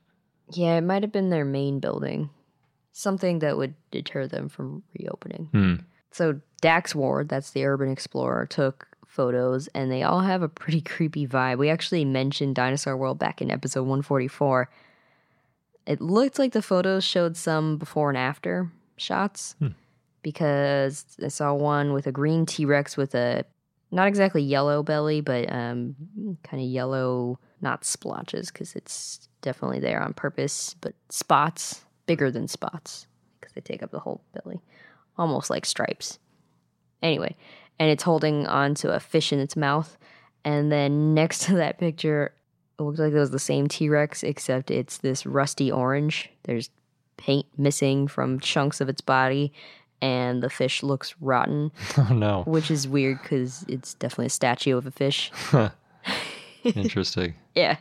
[0.53, 2.31] Yeah, it might have been their main building.
[2.93, 5.49] Something that would deter them from reopening.
[5.53, 5.75] Hmm.
[6.11, 10.81] So Dax Ward, that's the urban explorer, took photos and they all have a pretty
[10.83, 11.59] creepy vibe.
[11.59, 14.71] We actually mentioned Dinosaur World back in episode 144.
[15.87, 19.57] It looked like the photos showed some before and after shots
[20.23, 23.45] because I saw one with a green T Rex with a
[23.91, 25.97] not exactly yellow belly, but um,
[26.45, 32.49] kind of yellow, not splotches because it's definitely there on purpose, but spots, bigger than
[32.49, 33.07] spots
[33.41, 34.61] because they take up the whole belly,
[35.19, 36.19] almost like stripes.
[37.03, 37.37] Anyway,
[37.79, 39.97] and it's holding onto a fish in its mouth.
[40.45, 42.33] And then next to that picture,
[42.79, 46.31] it looks like it was the same T Rex, except it's this rusty orange.
[46.45, 46.71] There's
[47.17, 49.53] paint missing from chunks of its body,
[50.01, 52.43] and the fish looks rotten, Oh no.
[52.47, 55.31] which is weird because it's definitely a statue of a fish.
[56.65, 57.35] Interesting.
[57.55, 57.77] Yeah.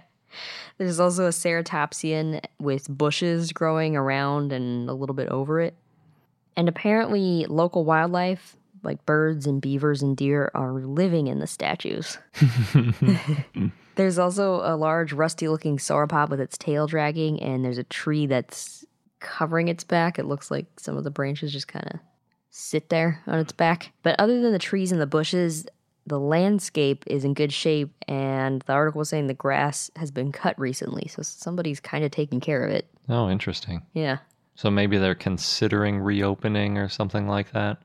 [0.78, 5.76] There's also a ceratopsian with bushes growing around and a little bit over it.
[6.56, 12.18] And apparently, local wildlife, like birds and beavers and deer, are living in the statues.
[13.96, 18.26] there's also a large, rusty looking sauropod with its tail dragging, and there's a tree
[18.26, 18.86] that's
[19.20, 20.20] covering its back.
[20.20, 22.00] It looks like some of the branches just kind of
[22.50, 23.94] sit there on its back.
[24.04, 25.66] But other than the trees and the bushes,
[26.12, 30.34] the landscape is in good shape, and the article was saying the grass has been
[30.34, 32.86] cut recently, so somebody's kind of taking care of it.
[33.08, 33.82] Oh, interesting.
[33.94, 34.18] Yeah,
[34.56, 37.78] So maybe they're considering reopening or something like that.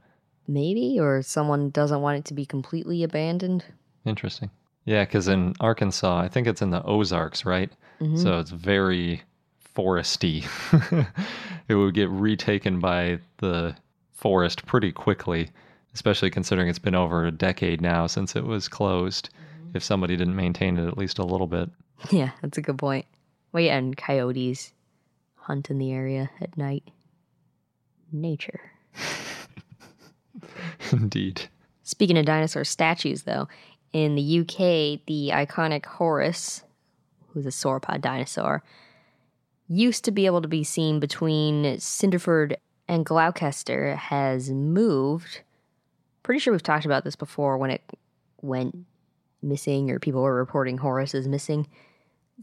[0.49, 3.65] maybe, or someone doesn't want it to be completely abandoned.
[4.05, 4.51] Interesting.
[4.85, 7.71] Yeah, because in Arkansas, I think it's in the Ozarks, right?
[8.01, 8.17] Mm-hmm.
[8.17, 9.23] So it's very
[9.77, 10.45] foresty.
[11.69, 13.77] it would get retaken by the
[14.13, 15.51] forest pretty quickly
[15.97, 19.31] especially considering it's been over a decade now since it was closed.
[19.31, 19.77] Mm-hmm.
[19.79, 21.71] If somebody didn't maintain it at least a little bit.
[22.11, 23.07] Yeah, that's a good point.
[23.51, 24.75] Well, yeah, and coyotes
[25.37, 26.85] hunt in the area at night.
[28.13, 28.61] Nature.
[30.93, 31.49] Indeed.
[31.83, 33.49] Speaking of dinosaur statues, though,
[33.95, 36.63] in the UK, the iconic Horus,
[37.29, 38.63] who's a sauropod dinosaur,
[39.67, 42.57] used to be able to be seen between Cinderford
[42.87, 45.41] and Gloucester, has moved.
[46.27, 47.85] Pretty sure we've talked about this before when it
[48.43, 48.77] went
[49.43, 51.69] missing or people were reporting Horace is missing.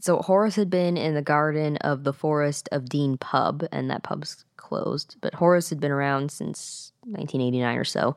[0.00, 4.02] So Horace had been in the garden of the Forest of Dean pub, and that
[4.02, 5.16] pub's closed.
[5.20, 8.16] But Horace had been around since 1989 or so,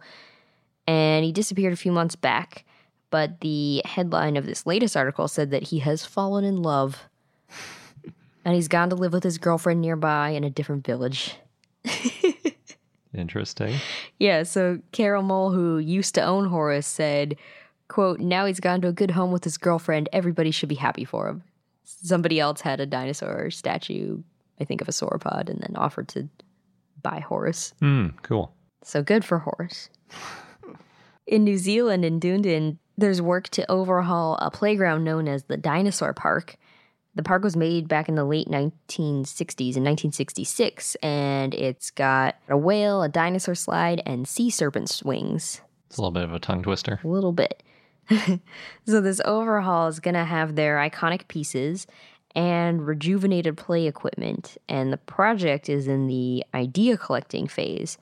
[0.87, 2.63] and he disappeared a few months back.
[3.09, 7.09] But the headline of this latest article said that he has fallen in love,
[8.45, 11.35] and he's gone to live with his girlfriend nearby in a different village.
[13.17, 13.75] Interesting.
[14.19, 17.35] Yeah, so Carol Mole, who used to own Horus, said,
[17.87, 20.07] quote, now he's gone to a good home with his girlfriend.
[20.13, 21.43] Everybody should be happy for him.
[21.83, 24.21] Somebody else had a dinosaur statue,
[24.59, 26.29] I think of a sauropod, and then offered to
[27.01, 27.73] buy Horus.
[27.79, 28.53] Hmm, cool.
[28.83, 29.89] So good for Horus.
[31.25, 36.13] in New Zealand, in Dunedin, there's work to overhaul a playground known as the Dinosaur
[36.13, 36.57] Park.
[37.17, 42.55] The park was made back in the late 1960s, in 1966, and it's got a
[42.55, 45.61] whale, a dinosaur slide, and sea serpent swings.
[45.87, 46.99] It's a little bit of a tongue twister.
[47.03, 47.63] A little bit.
[48.85, 51.87] so this overhaul is going to have their iconic pieces
[52.35, 57.97] and rejuvenated play equipment and the project is in the idea collecting phase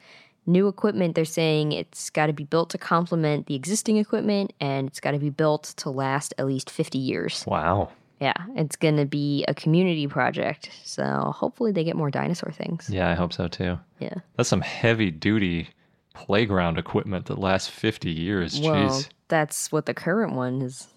[0.46, 4.88] new equipment they're saying it's got to be built to complement the existing equipment and
[4.88, 7.90] it's got to be built to last at least 50 years Wow.
[8.22, 12.90] Yeah it's going to be a community project so hopefully they get more dinosaur things
[12.90, 13.78] Yeah, I hope so too.
[14.00, 15.70] yeah That's some heavy duty
[16.14, 18.60] playground equipment that lasts 50 years.
[18.62, 19.10] well Jeez.
[19.28, 20.88] that's what the current one is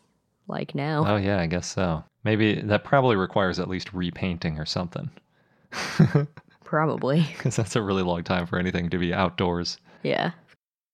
[0.47, 2.05] like now Oh, yeah, I guess so.
[2.25, 5.11] Maybe that probably requires at least repainting or something.
[6.65, 9.79] probably Because that's a really long time for anything to be outdoors.
[10.03, 10.33] Yeah.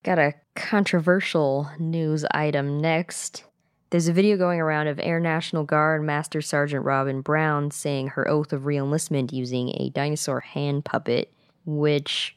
[0.04, 3.44] Got a controversial news item next.
[3.94, 8.26] There's a video going around of Air National Guard Master Sergeant Robin Brown saying her
[8.26, 11.32] oath of reenlistment using a dinosaur hand puppet,
[11.64, 12.36] which,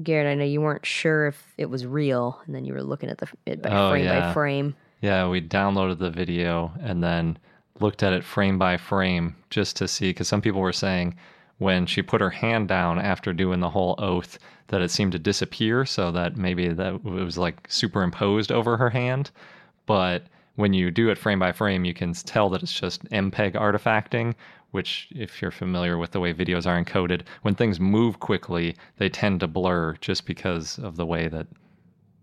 [0.00, 3.10] Garrett, I know you weren't sure if it was real, and then you were looking
[3.10, 4.76] at the it by Oh, frame by frame.
[5.00, 7.36] Yeah, we downloaded the video and then
[7.80, 10.10] looked at it frame by frame just to see.
[10.10, 11.16] Because some people were saying
[11.58, 14.38] when she put her hand down after doing the whole oath
[14.68, 18.90] that it seemed to disappear, so that maybe that it was like superimposed over her
[18.90, 19.32] hand.
[19.84, 23.54] But when you do it frame by frame, you can tell that it's just MPEG
[23.54, 24.34] artifacting,
[24.70, 29.08] which, if you're familiar with the way videos are encoded, when things move quickly, they
[29.08, 31.46] tend to blur just because of the way that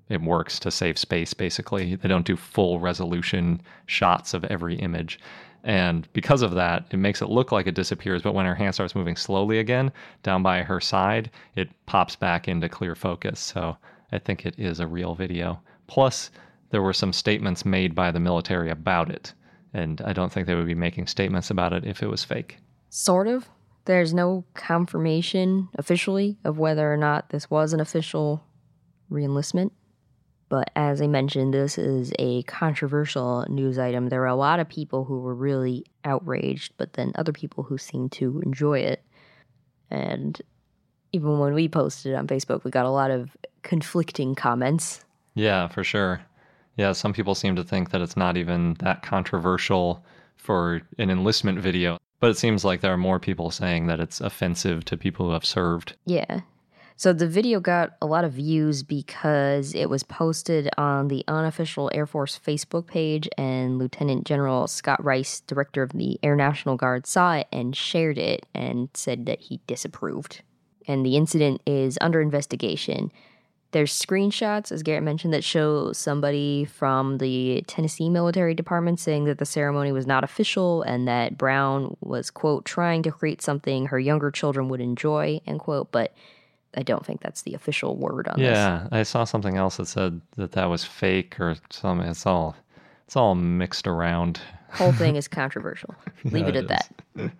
[0.09, 1.95] it works to save space basically.
[1.95, 5.19] They don't do full resolution shots of every image.
[5.63, 8.73] And because of that it makes it look like it disappears but when her hand
[8.73, 9.91] starts moving slowly again
[10.23, 13.39] down by her side it pops back into clear focus.
[13.39, 13.77] So
[14.11, 15.61] i think it is a real video.
[15.87, 16.31] Plus
[16.71, 19.33] there were some statements made by the military about it
[19.73, 22.57] and i don't think they would be making statements about it if it was fake
[22.89, 23.47] Sort of.
[23.85, 28.43] There's no confirmation officially of whether or not this was an official
[29.11, 29.71] reenlistment.
[30.49, 34.09] But as I mentioned, this is a controversial news item.
[34.09, 37.77] There were a lot of people who were really outraged, but then other people who
[37.77, 39.03] seemed to enjoy it.
[39.91, 40.39] And
[41.11, 45.05] even when we posted it on Facebook, we got a lot of conflicting comments.
[45.35, 46.21] Yeah, for sure.
[46.79, 50.01] Yeah, some people seem to think that it's not even that controversial
[50.37, 54.21] for an enlistment video, but it seems like there are more people saying that it's
[54.21, 55.97] offensive to people who have served.
[56.05, 56.39] Yeah.
[56.95, 61.91] So the video got a lot of views because it was posted on the unofficial
[61.93, 67.05] Air Force Facebook page, and Lieutenant General Scott Rice, director of the Air National Guard,
[67.05, 70.43] saw it and shared it and said that he disapproved.
[70.87, 73.11] And the incident is under investigation.
[73.71, 79.37] There's screenshots, as Garrett mentioned, that show somebody from the Tennessee Military Department saying that
[79.37, 83.99] the ceremony was not official and that Brown was, quote, trying to create something her
[83.99, 85.91] younger children would enjoy, end quote.
[85.91, 86.15] But
[86.75, 88.47] I don't think that's the official word on this.
[88.47, 92.07] Yeah, I saw something else that said that that was fake or something.
[92.07, 92.55] It's all
[93.05, 94.39] it's all mixed around
[94.71, 95.95] Whole thing is controversial.
[96.25, 96.91] Leave Yeah, it at that.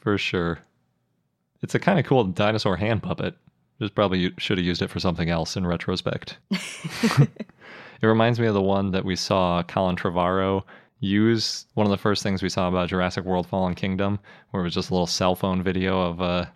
[0.00, 0.58] for sure.
[1.62, 3.36] It's a kind of cool dinosaur hand puppet.
[3.80, 6.36] Just probably should have used it for something else in retrospect.
[6.50, 7.28] it
[8.02, 10.62] reminds me of the one that we saw Colin Trevorrow
[11.00, 11.66] use.
[11.74, 14.18] One of the first things we saw about Jurassic World Fallen Kingdom,
[14.50, 16.52] where it was just a little cell phone video of a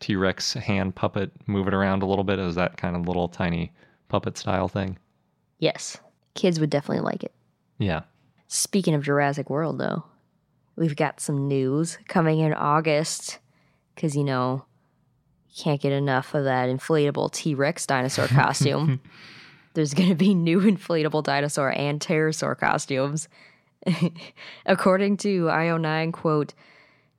[0.00, 2.38] T Rex hand puppet moving around a little bit.
[2.38, 3.72] It was that kind of little tiny
[4.08, 4.98] puppet style thing.
[5.58, 5.96] Yes.
[6.34, 7.32] Kids would definitely like it.
[7.78, 8.02] Yeah.
[8.46, 10.04] Speaking of Jurassic World, though,
[10.76, 13.38] we've got some news coming in August
[13.94, 14.64] because, you know,
[15.58, 19.00] can't get enough of that inflatable T Rex dinosaur costume.
[19.74, 23.28] There's going to be new inflatable dinosaur and pterosaur costumes.
[24.66, 26.54] According to IO9, quote,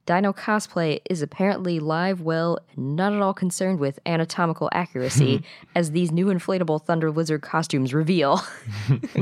[0.06, 5.44] Dino cosplay is apparently live well and not at all concerned with anatomical accuracy,
[5.76, 8.42] as these new inflatable Thunder Lizard costumes reveal.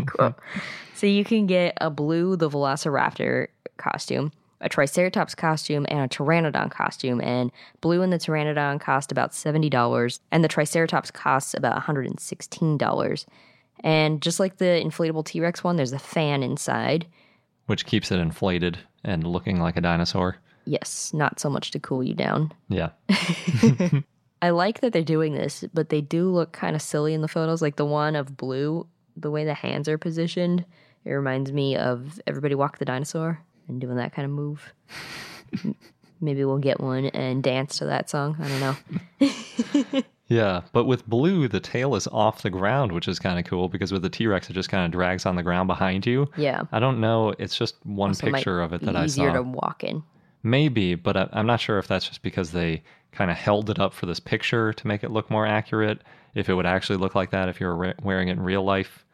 [0.05, 0.36] Quote.
[0.95, 6.71] So you can get a blue the Velociraptor costume, a Triceratops costume, and a Pteranodon
[6.71, 7.21] costume.
[7.21, 7.51] And
[7.81, 12.07] blue and the Pteranodon cost about seventy dollars, and the Triceratops costs about one hundred
[12.07, 13.25] and sixteen dollars.
[13.83, 17.07] And just like the inflatable T Rex one, there's a fan inside.
[17.67, 20.37] Which keeps it inflated and looking like a dinosaur.
[20.65, 22.51] Yes, not so much to cool you down.
[22.69, 22.89] Yeah.
[24.41, 27.27] I like that they're doing this, but they do look kind of silly in the
[27.27, 27.61] photos.
[27.61, 30.65] Like the one of blue, the way the hands are positioned,
[31.05, 34.74] it reminds me of Everybody Walk the Dinosaur and doing that kind of move.
[36.20, 38.38] Maybe we'll get one and dance to that song.
[38.39, 38.59] I don't
[39.22, 40.01] know.
[40.30, 43.70] Yeah, but with blue, the tail is off the ground, which is kind of cool
[43.70, 46.30] because with the T Rex, it just kind of drags on the ground behind you.
[46.36, 46.63] Yeah.
[46.74, 47.34] I don't know.
[47.39, 49.22] It's just one So it might picture of it that I saw.
[49.22, 50.03] easier to walk in.
[50.43, 53.80] Maybe, but I, I'm not sure if that's just because they kind of held it
[53.80, 56.01] up for this picture to make it look more accurate.
[56.36, 58.63] If it would actually look like that if you were re- wearing it in real
[58.65, 59.05] life,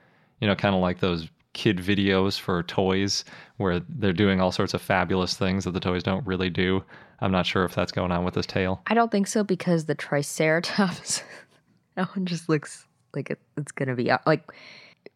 [0.41, 3.23] you know, kind of like those kid videos for toys
[3.57, 6.83] where they're doing all sorts of fabulous things that the toys don't really do.
[7.19, 8.81] I'm not sure if that's going on with this tail.
[8.87, 11.23] I don't think so because the Triceratops,
[11.95, 12.85] that one just looks
[13.15, 14.51] like it, it's going to be like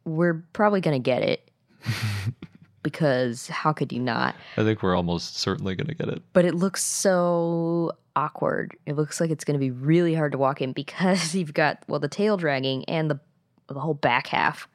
[0.05, 1.51] we're probably going to get it
[2.83, 4.35] because how could you not?
[4.55, 6.21] I think we're almost certainly going to get it.
[6.33, 8.75] But it looks so awkward.
[8.85, 11.83] It looks like it's going to be really hard to walk in because you've got
[11.87, 13.19] well the tail dragging and the
[13.67, 14.67] the whole back half.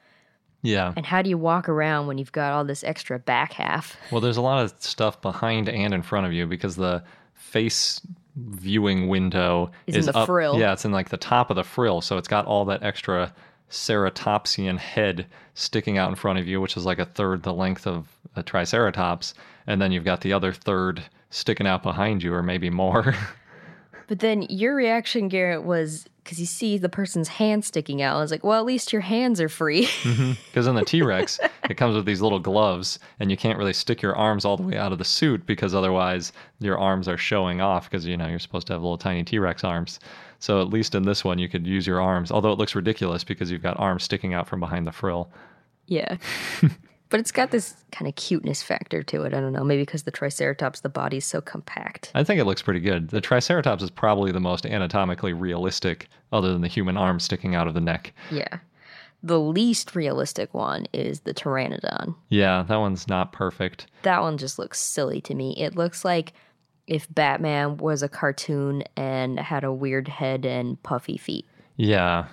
[0.63, 0.93] Yeah.
[0.95, 3.95] And how do you walk around when you've got all this extra back half?
[4.11, 7.03] Well, there's a lot of stuff behind and in front of you because the
[7.33, 8.01] face
[8.35, 10.57] viewing window Is in the up, frill.
[10.57, 13.33] Yeah, it's in like the top of the frill, so it's got all that extra
[13.69, 17.85] ceratopsian head sticking out in front of you, which is like a third the length
[17.85, 19.33] of a triceratops,
[19.67, 23.15] and then you've got the other third sticking out behind you, or maybe more.
[24.07, 28.15] But then your reaction, Garrett, was because you see the person's hand sticking out.
[28.15, 29.85] I was like, well, at least your hands are free.
[29.85, 30.31] Mm-hmm.
[30.47, 33.73] Because in the T Rex, it comes with these little gloves, and you can't really
[33.73, 37.17] stick your arms all the way out of the suit because otherwise your arms are
[37.17, 37.89] showing off.
[37.89, 39.99] Because you know you're supposed to have little tiny T Rex arms.
[40.39, 42.31] So at least in this one, you could use your arms.
[42.31, 45.29] Although it looks ridiculous because you've got arms sticking out from behind the frill.
[45.87, 46.17] yeah.
[47.09, 49.33] but it's got this kind of cuteness factor to it.
[49.33, 49.63] I don't know.
[49.63, 52.11] Maybe because the Triceratops, the body's so compact.
[52.15, 53.09] I think it looks pretty good.
[53.09, 57.67] The Triceratops is probably the most anatomically realistic, other than the human arm sticking out
[57.67, 58.13] of the neck.
[58.31, 58.59] Yeah.
[59.21, 62.15] The least realistic one is the Pteranodon.
[62.29, 63.87] Yeah, that one's not perfect.
[64.01, 65.55] That one just looks silly to me.
[65.57, 66.33] It looks like
[66.87, 71.45] if Batman was a cartoon and had a weird head and puffy feet.
[71.77, 72.25] Yeah,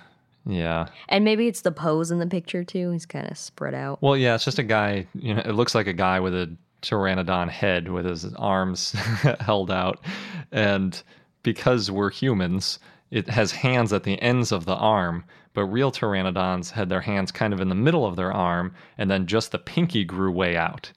[0.45, 0.87] yeah.
[1.09, 2.91] And maybe it's the pose in the picture too.
[2.91, 4.01] He's kind of spread out.
[4.01, 5.07] Well, yeah, it's just a guy.
[5.13, 8.91] You know, it looks like a guy with a pteranodon head with his arms
[9.39, 10.03] held out,
[10.51, 11.01] and
[11.43, 12.79] because we're humans,
[13.11, 15.23] it has hands at the ends of the arm.
[15.53, 19.11] But real pteranodons had their hands kind of in the middle of their arm, and
[19.11, 20.91] then just the pinky grew way out.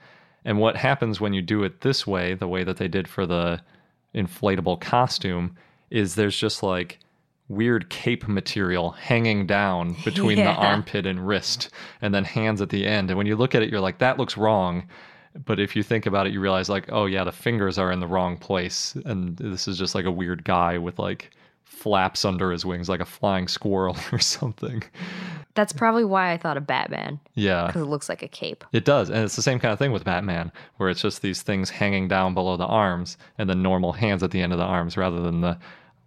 [0.45, 3.27] And what happens when you do it this way, the way that they did for
[3.27, 3.61] the
[4.15, 5.57] inflatable costume,
[5.91, 7.01] is there's just like
[7.49, 10.53] weird cape material hanging down between Yeah.
[10.55, 11.71] the armpit and wrist,
[12.01, 13.11] and then hands at the end.
[13.11, 14.87] And when you look at it, you're like, that looks wrong.
[15.45, 17.99] But if you think about it, you realize, like, oh, yeah, the fingers are in
[18.01, 18.95] the wrong place.
[19.05, 21.33] And this is just like a weird guy with like
[21.65, 24.83] flaps under his wings, like a flying squirrel or something.
[25.55, 27.67] That's probably why I thought of Batman Yeah.
[27.67, 28.65] because it looks like a cape.
[28.73, 29.11] It does.
[29.11, 32.07] And it's the same kind of thing with Batman, where it's just these things hanging
[32.09, 35.21] down below the arms and the normal hands at the end of the arms rather
[35.21, 35.59] than the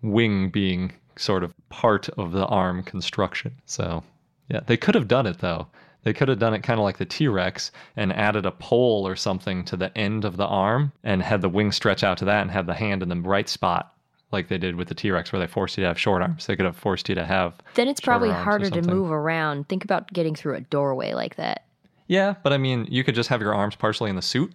[0.02, 3.54] wing being sort of part of the arm construction.
[3.66, 4.04] So,
[4.50, 5.68] yeah, they could have done it though.
[6.04, 9.06] They could have done it kind of like the T Rex and added a pole
[9.06, 12.26] or something to the end of the arm and had the wing stretch out to
[12.26, 13.94] that and have the hand in the right spot,
[14.32, 16.46] like they did with the T Rex, where they forced you to have short arms.
[16.46, 17.56] They could have forced you to have.
[17.74, 19.68] Then it's probably harder to move around.
[19.68, 21.66] Think about getting through a doorway like that.
[22.08, 24.54] Yeah, but I mean, you could just have your arms partially in the suit.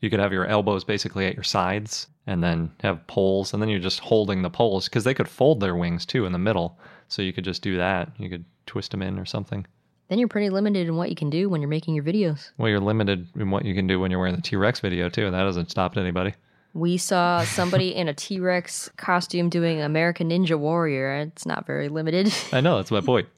[0.00, 3.68] You could have your elbows basically at your sides and then have poles, and then
[3.68, 6.78] you're just holding the poles because they could fold their wings too in the middle.
[7.08, 8.10] So you could just do that.
[8.18, 9.66] You could twist them in or something.
[10.08, 12.50] Then you're pretty limited in what you can do when you're making your videos.
[12.56, 15.08] Well, you're limited in what you can do when you're wearing the T Rex video
[15.08, 15.30] too.
[15.30, 16.34] That hasn't stopped anybody.
[16.74, 21.16] We saw somebody in a T Rex costume doing American Ninja Warrior.
[21.16, 22.32] It's not very limited.
[22.52, 23.28] I know, that's my point.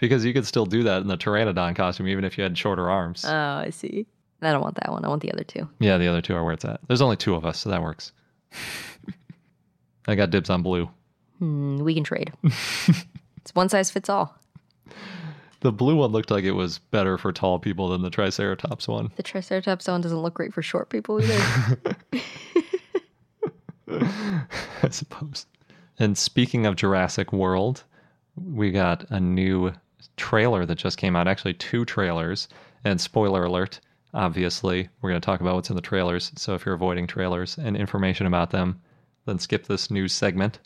[0.00, 2.88] because you could still do that in the pteranodon costume even if you had shorter
[2.88, 3.24] arms.
[3.26, 4.06] Oh, I see.
[4.42, 5.04] I don't want that one.
[5.04, 5.68] I want the other two.
[5.78, 6.80] yeah, the other two are where it's at.
[6.86, 8.12] There's only two of us, so that works.
[10.08, 10.88] I got dibs on blue.
[11.38, 12.32] Hmm, we can trade.
[12.42, 14.38] it's one size fits all.
[15.60, 19.10] The blue one looked like it was better for tall people than the Triceratops one.
[19.16, 21.76] The Triceratops one doesn't look great for short people either.
[24.82, 25.46] I suppose.
[25.98, 27.84] And speaking of Jurassic World,
[28.36, 29.72] we got a new
[30.16, 31.26] trailer that just came out.
[31.26, 32.48] Actually, two trailers.
[32.84, 33.80] And spoiler alert,
[34.14, 36.32] obviously, we're going to talk about what's in the trailers.
[36.36, 38.80] So if you're avoiding trailers and information about them,
[39.26, 40.58] then skip this news segment.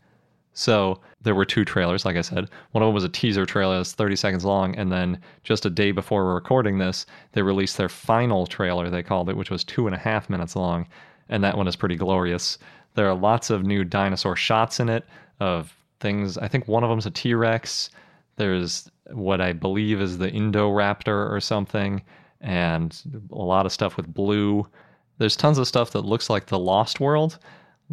[0.52, 2.48] So there were two trailers, like I said.
[2.72, 5.70] One of them was a teaser trailer that's 30 seconds long, and then just a
[5.70, 9.64] day before we're recording this, they released their final trailer, they called it, which was
[9.64, 10.86] two and a half minutes long,
[11.28, 12.58] and that one is pretty glorious.
[12.94, 15.06] There are lots of new dinosaur shots in it
[15.38, 16.36] of things.
[16.36, 17.90] I think one of them's a T Rex.
[18.36, 22.02] There's what I believe is the Indoraptor or something,
[22.40, 22.96] and
[23.32, 24.66] a lot of stuff with blue.
[25.18, 27.38] There's tons of stuff that looks like the Lost World,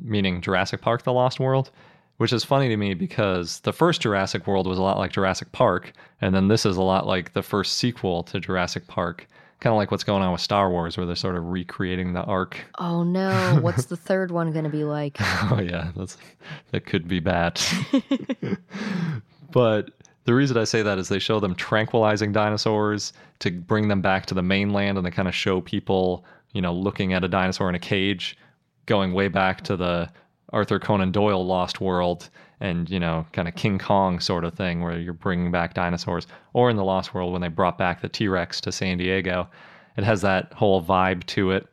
[0.02, 1.72] meaning Jurassic Park: The Lost World,
[2.18, 5.52] which is funny to me because the first Jurassic World was a lot like Jurassic
[5.52, 5.92] Park,
[6.22, 9.28] and then this is a lot like the first sequel to Jurassic Park.
[9.60, 12.22] Kind of like what's going on with Star Wars, where they're sort of recreating the
[12.22, 12.64] arc.
[12.78, 15.18] oh no, what's the third one going to be like?
[15.52, 16.16] Oh yeah, that's
[16.72, 17.60] that could be bad.
[19.52, 19.90] but
[20.28, 24.26] the reason I say that is they show them tranquilizing dinosaurs to bring them back
[24.26, 27.70] to the mainland, and they kind of show people, you know, looking at a dinosaur
[27.70, 28.38] in a cage,
[28.88, 30.12] going way back to the
[30.52, 34.82] Arthur Conan Doyle Lost World, and you know, kind of King Kong sort of thing,
[34.82, 38.10] where you're bringing back dinosaurs, or in the Lost World when they brought back the
[38.10, 39.48] T Rex to San Diego.
[39.96, 41.68] It has that whole vibe to it.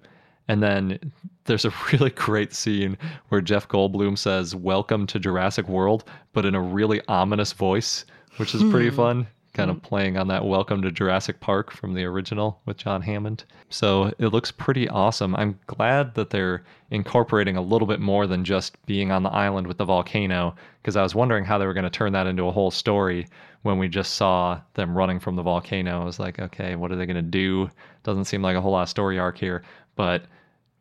[0.46, 1.12] And then
[1.46, 2.98] there's a really great scene
[3.30, 8.04] where Jeff Goldblum says, Welcome to Jurassic World, but in a really ominous voice,
[8.36, 8.96] which is pretty hmm.
[8.96, 9.26] fun.
[9.52, 9.82] Kind of hmm.
[9.86, 13.44] playing on that Welcome to Jurassic Park from the original with John Hammond.
[13.70, 15.36] So it looks pretty awesome.
[15.36, 19.66] I'm glad that they're incorporating a little bit more than just being on the island
[19.66, 22.48] with the volcano, because I was wondering how they were going to turn that into
[22.48, 23.28] a whole story
[23.62, 26.02] when we just saw them running from the volcano.
[26.02, 27.70] I was like, okay, what are they going to do?
[28.02, 29.62] Doesn't seem like a whole lot of story arc here.
[29.96, 30.24] But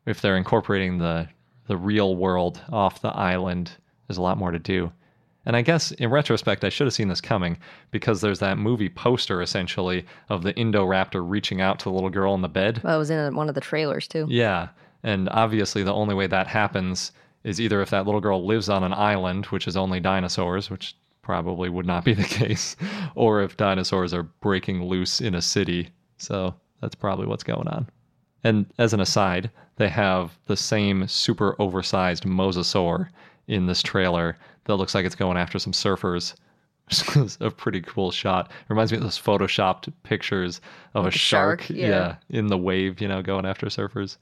[0.06, 1.28] if they're incorporating the
[1.66, 3.70] the real world off the island,
[4.06, 4.92] there's a lot more to do.
[5.46, 7.58] And I guess in retrospect, I should have seen this coming
[7.90, 12.34] because there's that movie poster essentially of the Indoraptor reaching out to the little girl
[12.34, 12.80] in the bed.
[12.82, 14.26] Well, it was in one of the trailers too.
[14.28, 14.68] Yeah.
[15.02, 17.12] And obviously, the only way that happens
[17.44, 20.96] is either if that little girl lives on an island, which is only dinosaurs, which
[21.20, 22.74] probably would not be the case,
[23.14, 25.90] or if dinosaurs are breaking loose in a city.
[26.16, 27.88] So that's probably what's going on.
[28.44, 33.08] And as an aside, they have the same super oversized mosasaur
[33.48, 36.34] in this trailer that looks like it's going after some surfers.
[37.16, 38.50] Which a pretty cool shot.
[38.68, 40.60] Reminds me of those photoshopped pictures
[40.92, 42.16] of a the shark, shark, yeah.
[42.28, 44.18] in the wave, you know, going after surfers.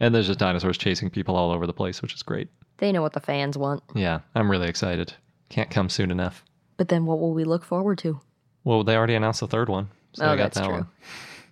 [0.00, 2.48] And there's just dinosaurs chasing people all over the place, which is great.
[2.78, 3.82] They know what the fans want.
[3.94, 5.12] Yeah, I'm really excited.
[5.50, 6.42] Can't come soon enough.
[6.78, 8.18] But then what will we look forward to?
[8.64, 10.74] Well, they already announced the third one, so oh, I got that's that true.
[10.74, 10.88] one.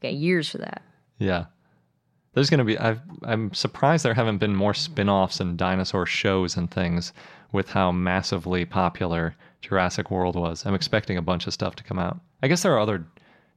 [0.01, 0.83] Got years for that.
[1.19, 1.47] Yeah.
[2.33, 6.57] There's going to be I've, I'm surprised there haven't been more spin-offs and dinosaur shows
[6.57, 7.13] and things
[7.53, 10.65] with how massively popular Jurassic World was.
[10.65, 12.21] I'm expecting a bunch of stuff to come out.
[12.43, 13.05] I guess there are other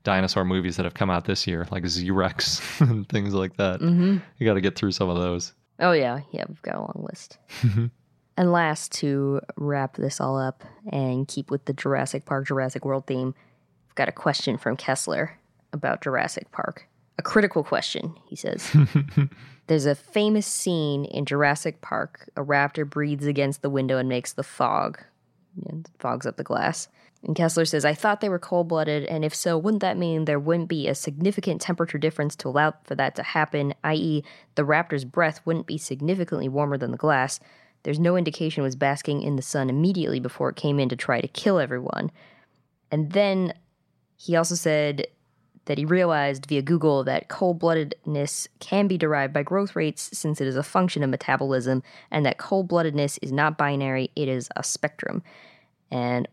[0.04, 3.80] dinosaur movies that have come out this year like Z-Rex and things like that.
[3.80, 4.18] Mm-hmm.
[4.38, 5.54] You got to get through some of those.
[5.80, 7.38] Oh yeah, yeah, we've got a long list.
[8.38, 13.08] and last, to wrap this all up and keep with the Jurassic Park, Jurassic World
[13.08, 13.34] theme,
[13.90, 15.40] I've got a question from Kessler
[15.72, 16.88] about Jurassic Park.
[17.18, 18.76] A critical question, he says.
[19.68, 22.30] There's a famous scene in Jurassic Park.
[22.36, 25.00] A raptor breathes against the window and makes the fog,
[25.68, 26.88] and fogs up the glass.
[27.24, 30.26] And Kessler says, I thought they were cold blooded, and if so, wouldn't that mean
[30.26, 34.24] there wouldn't be a significant temperature difference to allow for that to happen, i.e.,
[34.56, 37.40] the raptor's breath wouldn't be significantly warmer than the glass?
[37.84, 40.98] There's no indication it was basking in the sun immediately before it came in to
[40.98, 42.12] try to kill everyone.
[42.92, 43.54] And then
[44.18, 45.08] he also said
[45.66, 50.42] that he realized via Google that cold bloodedness can be derived by growth rates since
[50.42, 54.50] it is a function of metabolism, and that cold bloodedness is not binary, it is
[54.56, 55.24] a spectrum.
[55.90, 56.28] And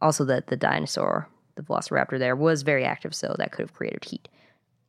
[0.00, 4.04] also that the dinosaur, the velociraptor there, was very active, so that could have created
[4.04, 4.28] heat.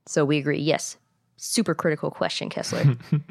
[0.06, 0.98] So we agree, yes.
[1.38, 2.98] Super critical question, Kessler.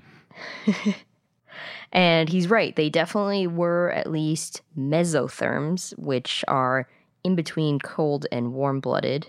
[1.93, 2.75] and he's right.
[2.75, 6.89] They definitely were at least mesotherms, which are
[7.25, 9.29] in between cold and warm blooded,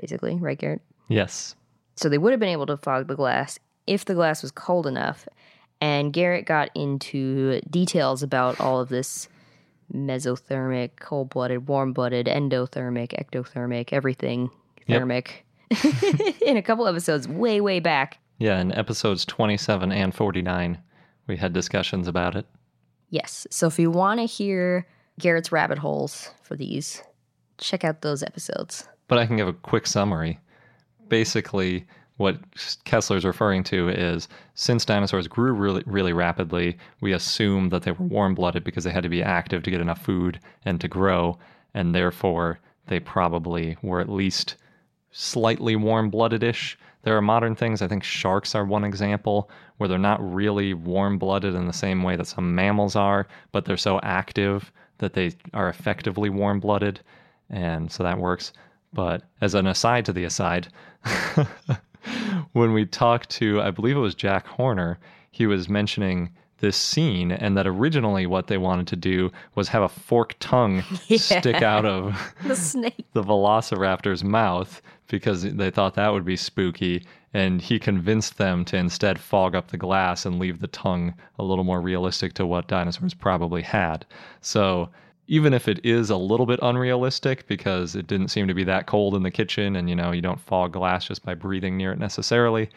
[0.00, 0.82] basically, right, Garrett?
[1.08, 1.54] Yes.
[1.96, 4.86] So they would have been able to fog the glass if the glass was cold
[4.86, 5.26] enough.
[5.80, 9.28] And Garrett got into details about all of this
[9.92, 14.50] mesothermic, cold blooded, warm blooded, endothermic, ectothermic, everything
[14.88, 15.00] Yep.
[15.00, 15.44] thermic
[16.42, 18.18] in a couple episodes way, way back.
[18.38, 20.78] Yeah, in episodes 27 and 49,
[21.26, 22.46] we had discussions about it.
[23.10, 23.46] Yes.
[23.50, 24.86] So if you want to hear
[25.18, 27.02] Garrett's rabbit holes for these,
[27.58, 28.86] check out those episodes.
[29.08, 30.40] But I can give a quick summary.
[31.08, 31.86] Basically,
[32.16, 32.38] what
[32.84, 38.06] Kessler's referring to is since dinosaurs grew really, really rapidly, we assume that they were
[38.06, 41.38] warm blooded because they had to be active to get enough food and to grow,
[41.74, 44.56] and therefore they probably were at least
[45.12, 46.78] slightly warm blooded ish.
[47.02, 51.18] There are modern things, I think sharks are one example, where they're not really warm
[51.18, 55.32] blooded in the same way that some mammals are, but they're so active that they
[55.52, 57.00] are effectively warm blooded.
[57.50, 58.52] And so that works.
[58.92, 60.68] But as an aside to the aside,
[62.52, 64.98] when we talked to, I believe it was Jack Horner,
[65.30, 69.82] he was mentioning this scene and that originally what they wanted to do was have
[69.82, 70.82] a forked tongue
[71.16, 73.04] stick out of The snake.
[73.12, 77.04] the velociraptor's mouth because they thought that would be spooky.
[77.34, 81.44] And he convinced them to instead fog up the glass and leave the tongue a
[81.44, 84.06] little more realistic to what dinosaurs probably had.
[84.40, 84.88] So
[85.28, 88.86] even if it is a little bit unrealistic because it didn't seem to be that
[88.86, 91.92] cold in the kitchen and you know you don't fog glass just by breathing near
[91.92, 92.70] it necessarily,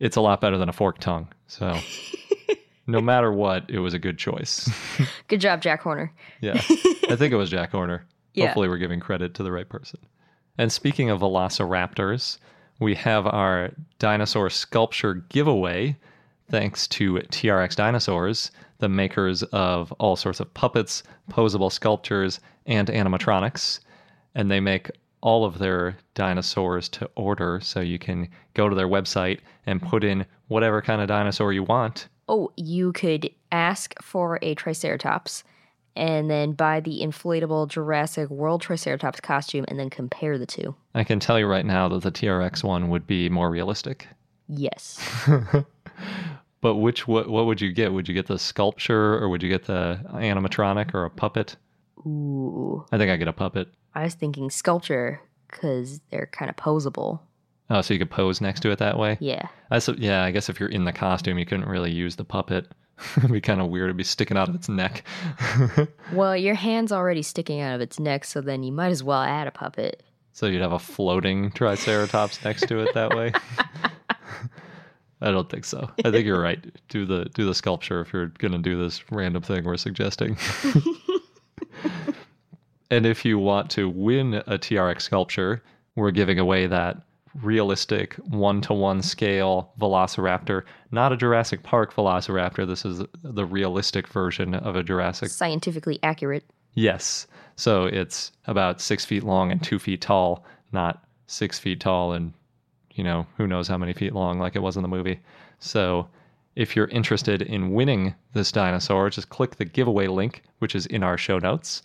[0.00, 1.28] it's a lot better than a forked tongue.
[1.46, 1.78] So
[2.86, 4.68] no matter what, it was a good choice.
[5.28, 6.12] Good job, Jack Horner.
[6.40, 6.54] Yeah.
[7.08, 8.04] I think it was Jack Horner.
[8.34, 8.46] Yeah.
[8.46, 10.00] Hopefully, we're giving credit to the right person.
[10.58, 12.38] And speaking of velociraptors,
[12.80, 15.96] we have our dinosaur sculpture giveaway
[16.50, 18.50] thanks to TRX Dinosaurs,
[18.84, 23.80] the makers of all sorts of puppets, posable sculptures, and animatronics.
[24.34, 24.90] And they make
[25.22, 30.04] all of their dinosaurs to order, so you can go to their website and put
[30.04, 32.08] in whatever kind of dinosaur you want.
[32.28, 35.44] Oh, you could ask for a Triceratops
[35.96, 40.74] and then buy the inflatable Jurassic World Triceratops costume and then compare the two.
[40.94, 44.08] I can tell you right now that the TRX one would be more realistic.
[44.46, 45.00] Yes.
[46.64, 47.92] But which what what would you get?
[47.92, 51.56] Would you get the sculpture or would you get the animatronic or a puppet?
[52.06, 52.86] Ooh.
[52.90, 53.68] I think I get a puppet.
[53.94, 57.20] I was thinking sculpture because they're kind of posable.
[57.68, 59.18] Oh, so you could pose next to it that way.
[59.20, 59.46] Yeah.
[59.70, 62.24] I so yeah, I guess if you're in the costume, you couldn't really use the
[62.24, 62.72] puppet.
[63.18, 63.88] It'd be kind of weird.
[63.88, 65.04] It'd be sticking out of its neck.
[66.14, 69.20] Well, your hand's already sticking out of its neck, so then you might as well
[69.20, 70.02] add a puppet.
[70.32, 73.32] so you'd have a floating Triceratops next to it that way.
[75.24, 75.90] I don't think so.
[76.04, 76.62] I think you're right.
[76.88, 80.36] Do the do the sculpture if you're gonna do this random thing we're suggesting.
[82.90, 85.62] and if you want to win a TRX sculpture,
[85.96, 86.98] we're giving away that
[87.42, 92.66] realistic one to one scale Velociraptor, not a Jurassic Park Velociraptor.
[92.66, 96.44] This is the realistic version of a Jurassic Scientifically accurate.
[96.74, 97.26] Yes.
[97.56, 102.34] So it's about six feet long and two feet tall, not six feet tall and,
[102.94, 105.20] you know, who knows how many feet long like it was in the movie.
[105.58, 106.08] So
[106.56, 111.02] if you're interested in winning this dinosaur, just click the giveaway link, which is in
[111.02, 111.82] our show notes.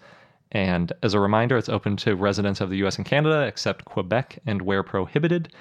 [0.51, 4.39] And as a reminder, it's open to residents of the US and Canada, except Quebec
[4.45, 5.53] and where prohibited.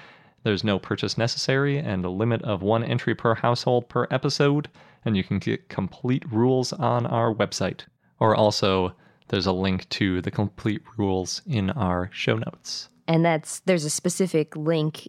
[0.45, 4.69] There's no purchase necessary and a limit of one entry per household per episode.
[5.05, 7.83] And you can get complete rules on our website.
[8.21, 8.95] Or also,
[9.29, 12.89] there's a link to the complete rules in our show notes.
[13.07, 15.09] And that's there's a specific link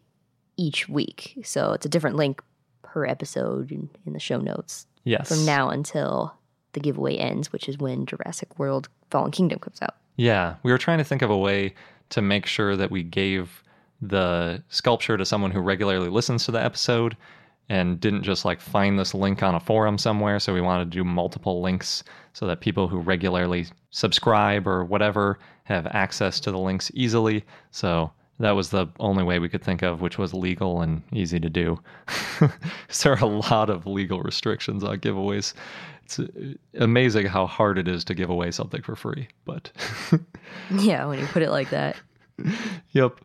[0.60, 1.38] each week.
[1.44, 2.42] So it's a different link
[2.84, 5.30] per episode in, in the show notes Yes.
[5.30, 6.36] from now until
[6.74, 9.96] the giveaway ends, which is when Jurassic World Fallen Kingdom comes out.
[10.18, 11.74] Yeah, we were trying to think of a way
[12.10, 13.64] to make sure that we gave
[14.02, 17.16] the sculpture to someone who regularly listens to the episode
[17.70, 20.40] and didn't just like find this link on a forum somewhere.
[20.40, 22.04] So we wanted to do multiple links
[22.34, 27.46] so that people who regularly subscribe or whatever have access to the links easily.
[27.72, 31.40] So that was the only way we could think of, which was legal and easy
[31.40, 31.80] to do.
[33.04, 35.54] there are a lot of legal restrictions on giveaways.
[36.04, 36.28] It's uh,
[36.76, 39.72] amazing how hard it is to give away something for free, but
[40.72, 41.98] Yeah, when you put it like that.
[42.92, 43.20] yep.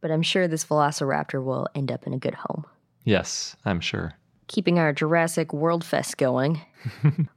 [0.00, 2.64] But I'm sure this Velociraptor will end up in a good home.
[3.04, 4.14] Yes, I'm sure.
[4.48, 6.60] Keeping our Jurassic World Fest going,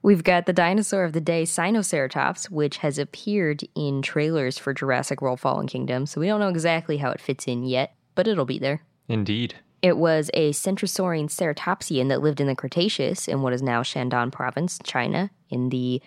[0.01, 5.21] we've got the dinosaur of the day, Sinoceratops, which has appeared in trailers for Jurassic
[5.21, 8.45] World Fallen Kingdom, so we don't know exactly how it fits in yet, but it'll
[8.45, 8.81] be there.
[9.07, 9.55] Indeed.
[9.81, 14.31] It was a centrosaurine ceratopsian that lived in the Cretaceous in what is now Shandong
[14.31, 16.01] Province, China, in the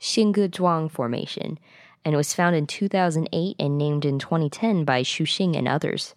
[0.00, 1.58] Xingezhuang Formation,
[2.04, 6.14] and it was found in 2008 and named in 2010 by Xu Xing and others.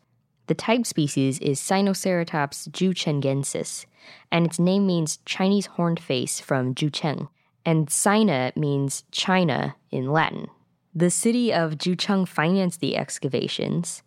[0.48, 3.86] The type species is Sinoceratops zhuchengensis,
[4.32, 7.30] and its name means Chinese horned face from Zhucheng.
[7.66, 10.48] And Sina means China in Latin.
[10.94, 14.04] The city of Zhucheng financed the excavations,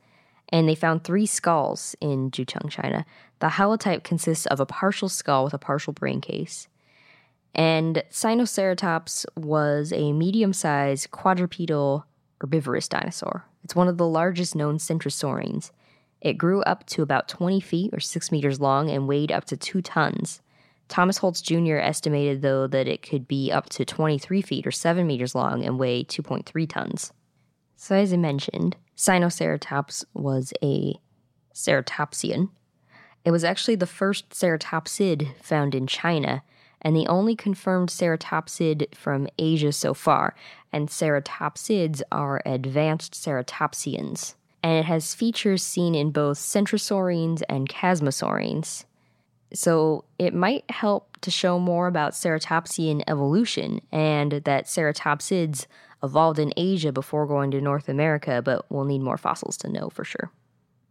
[0.51, 3.05] and they found three skulls in Zhucheng, China.
[3.41, 6.69] The holotype consists of a partial skull with a partial brain case.
[7.55, 12.05] And Sinoceratops was a medium sized quadrupedal
[12.41, 13.45] herbivorous dinosaur.
[13.65, 15.73] It's one of the largest known centrosaurines.
[16.21, 19.57] It grew up to about 20 feet or 6 meters long and weighed up to
[19.57, 20.41] 2 tons.
[20.89, 21.77] Thomas Holtz Jr.
[21.77, 25.79] estimated, though, that it could be up to 23 feet or 7 meters long and
[25.79, 27.13] weigh 2.3 tons.
[27.77, 30.95] So, as I mentioned, Sinoceratops was a
[31.55, 32.49] ceratopsian.
[33.25, 36.43] It was actually the first ceratopsid found in China
[36.81, 40.35] and the only confirmed ceratopsid from Asia so far.
[40.73, 44.35] And ceratopsids are advanced ceratopsians.
[44.69, 48.85] And it has features seen in both centrosaurines and chasmosaurines.
[49.55, 55.65] So it might help to show more about ceratopsian evolution and that ceratopsids
[56.03, 59.89] evolved in Asia before going to North America, but we'll need more fossils to know
[59.89, 60.31] for sure.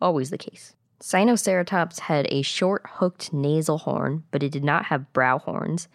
[0.01, 0.73] Always the case.
[0.99, 5.87] Sinoceratops had a short hooked nasal horn, but it did not have brow horns,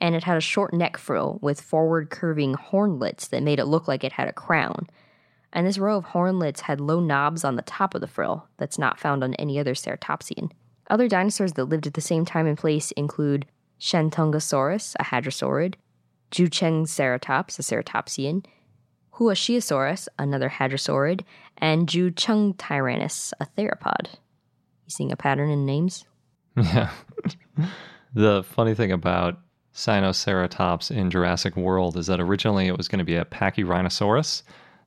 [0.00, 3.88] and it had a short neck frill with forward curving hornlets that made it look
[3.88, 4.86] like it had a crown.
[5.52, 8.78] And this row of hornlets had low knobs on the top of the frill that's
[8.78, 10.50] not found on any other ceratopsian.
[10.88, 13.46] Other dinosaurs that lived at the same time and place include
[13.80, 15.74] Shantungosaurus, a hadrosaurid,
[16.30, 18.44] Zhuchengceratops, a ceratopsian,
[19.14, 21.22] Huaxiaosaurus, another hadrosaurid,
[21.58, 24.08] and Zhuchengtyrannus, a theropod.
[24.84, 26.04] You seeing a pattern in names?
[26.56, 26.90] Yeah.
[28.14, 29.38] the funny thing about
[29.74, 34.42] Sinoceratops in Jurassic World is that originally it was going to be a Pachyrhinosaurus,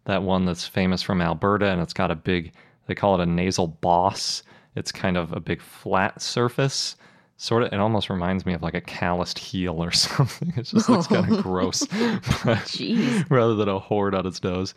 [0.06, 2.54] that one that's famous from Alberta, and it's got a big,
[2.88, 4.44] they call it a nasal boss.
[4.76, 6.96] It's kind of a big flat surface.
[7.38, 10.52] Sort of, it almost reminds me of like a calloused heel or something.
[10.58, 13.30] It just looks kind of gross, Jeez.
[13.30, 14.74] rather than a horde on its nose.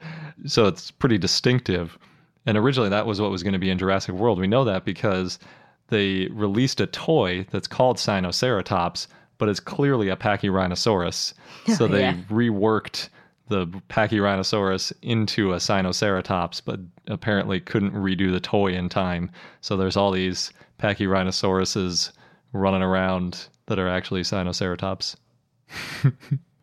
[0.46, 1.98] So it's pretty distinctive.
[2.46, 4.38] And originally, that was what was going to be in Jurassic World.
[4.38, 5.38] We know that because
[5.88, 9.06] they released a toy that's called Sinoceratops,
[9.38, 11.34] but it's clearly a Pachyrhinosaurus.
[11.68, 12.16] Oh, so they Yeah.
[12.28, 13.08] reworked
[13.48, 19.30] the Pachyrhinosaurus into a Sinoceratops, but apparently couldn't redo the toy in time.
[19.60, 22.12] So there's all these Pachyrhinosauruses
[22.52, 25.16] running around that are actually Sinoceratops.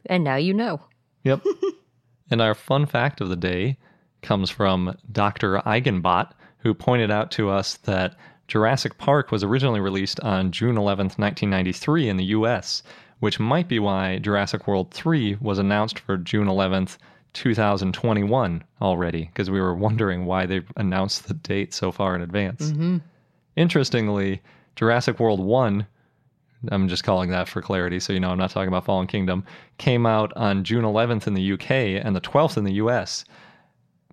[0.09, 0.81] And now you know.
[1.23, 1.43] Yep.
[2.31, 3.77] and our fun fact of the day
[4.21, 5.59] comes from Dr.
[5.65, 8.15] Eigenbot, who pointed out to us that
[8.47, 12.81] Jurassic Park was originally released on June 11th, 1993 in the US,
[13.19, 16.97] which might be why Jurassic World 3 was announced for June 11th,
[17.33, 22.71] 2021 already, because we were wondering why they announced the date so far in advance.
[22.71, 22.97] Mm-hmm.
[23.55, 24.41] Interestingly,
[24.75, 25.85] Jurassic World 1
[26.71, 29.45] I'm just calling that for clarity, so you know I'm not talking about Fallen Kingdom,
[29.77, 31.71] came out on June 11th in the UK
[32.03, 33.23] and the 12th in the US.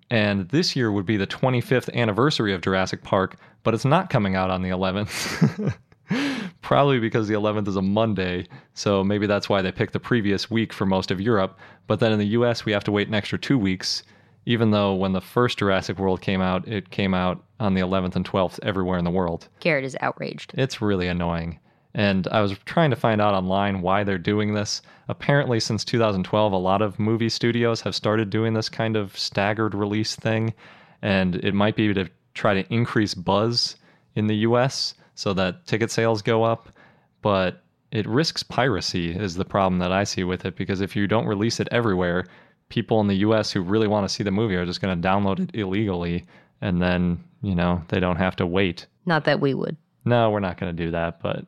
[0.09, 4.35] And this year would be the 25th anniversary of Jurassic Park, but it's not coming
[4.35, 5.75] out on the 11th.
[6.61, 10.49] Probably because the 11th is a Monday, so maybe that's why they picked the previous
[10.49, 11.57] week for most of Europe.
[11.87, 14.03] But then in the US, we have to wait an extra two weeks,
[14.45, 18.15] even though when the first Jurassic World came out, it came out on the 11th
[18.15, 19.47] and 12th everywhere in the world.
[19.59, 20.53] Garrett is outraged.
[20.55, 21.59] It's really annoying.
[21.93, 24.81] And I was trying to find out online why they're doing this.
[25.07, 29.73] Apparently, since 2012, a lot of movie studios have started doing this kind of staggered
[29.73, 30.53] release thing.
[31.01, 33.77] And it might be to try to increase buzz
[34.15, 36.69] in the US so that ticket sales go up.
[37.21, 40.55] But it risks piracy, is the problem that I see with it.
[40.55, 42.25] Because if you don't release it everywhere,
[42.69, 45.07] people in the US who really want to see the movie are just going to
[45.07, 46.23] download it illegally.
[46.61, 48.85] And then, you know, they don't have to wait.
[49.05, 49.75] Not that we would.
[50.05, 51.45] No, we're not going to do that, but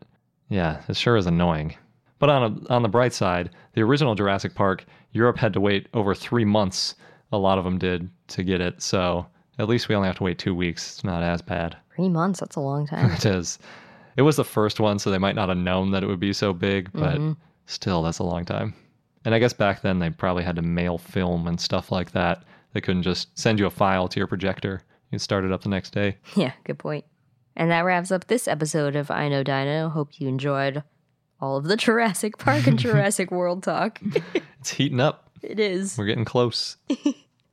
[0.49, 1.76] yeah, it sure is annoying.
[2.17, 5.88] But on a, on the bright side, the original Jurassic Park, Europe had to wait
[5.93, 6.95] over three months.
[7.32, 9.26] A lot of them did to get it, so
[9.60, 10.93] at least we only have to wait two weeks.
[10.93, 11.78] It's not as bad.
[11.95, 13.12] Three months, that's a long time.
[13.18, 13.60] It is.
[14.16, 16.34] It was the first one, so they might not have known that it would be
[16.34, 17.34] so big, but mm-hmm.
[17.68, 18.74] still, that's a long time.
[19.26, 22.43] And I guess back then they probably had to mail film and stuff like that.
[22.74, 24.82] They couldn't just send you a file to your projector.
[25.12, 26.18] You start it up the next day.
[26.36, 27.05] yeah, good point.
[27.55, 29.89] And that wraps up this episode of I Know Dino.
[29.89, 30.84] Hope you enjoyed
[31.41, 33.99] all of the Jurassic Park and Jurassic World talk.
[34.60, 35.30] It's heating up.
[35.41, 35.97] It is.
[35.97, 36.78] We're getting close.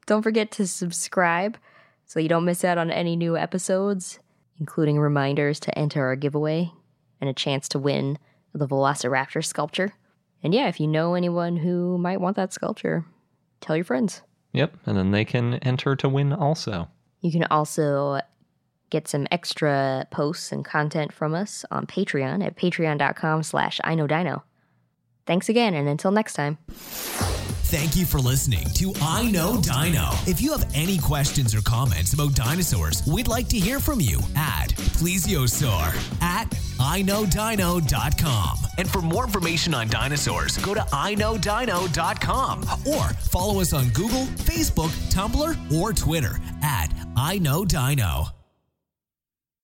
[0.07, 1.59] Don't forget to subscribe
[2.07, 4.19] so you don't miss out on any new episodes,
[4.59, 6.73] including reminders to enter our giveaway
[7.21, 8.19] and a chance to win
[8.55, 9.93] the Velociraptor sculpture.
[10.43, 13.05] And yeah, if you know anyone who might want that sculpture,
[13.61, 14.23] tell your friends.
[14.53, 16.89] Yep, and then they can enter to win also.
[17.21, 18.21] You can also
[18.91, 24.07] get some extra posts and content from us on Patreon at patreon.com slash I know
[24.07, 24.45] Dino.
[25.27, 26.59] Thanks again, and until next time.
[27.67, 30.11] Thank you for listening to I Know Dino.
[30.29, 34.21] If you have any questions or comments about dinosaurs, we'd like to hear from you
[34.37, 36.49] at plesiosaur at
[36.79, 38.59] iknowdino.com.
[38.79, 44.91] And for more information on dinosaurs, go to iknowdino.com or follow us on Google, Facebook,
[45.12, 48.36] Tumblr, or Twitter at I Know Dino.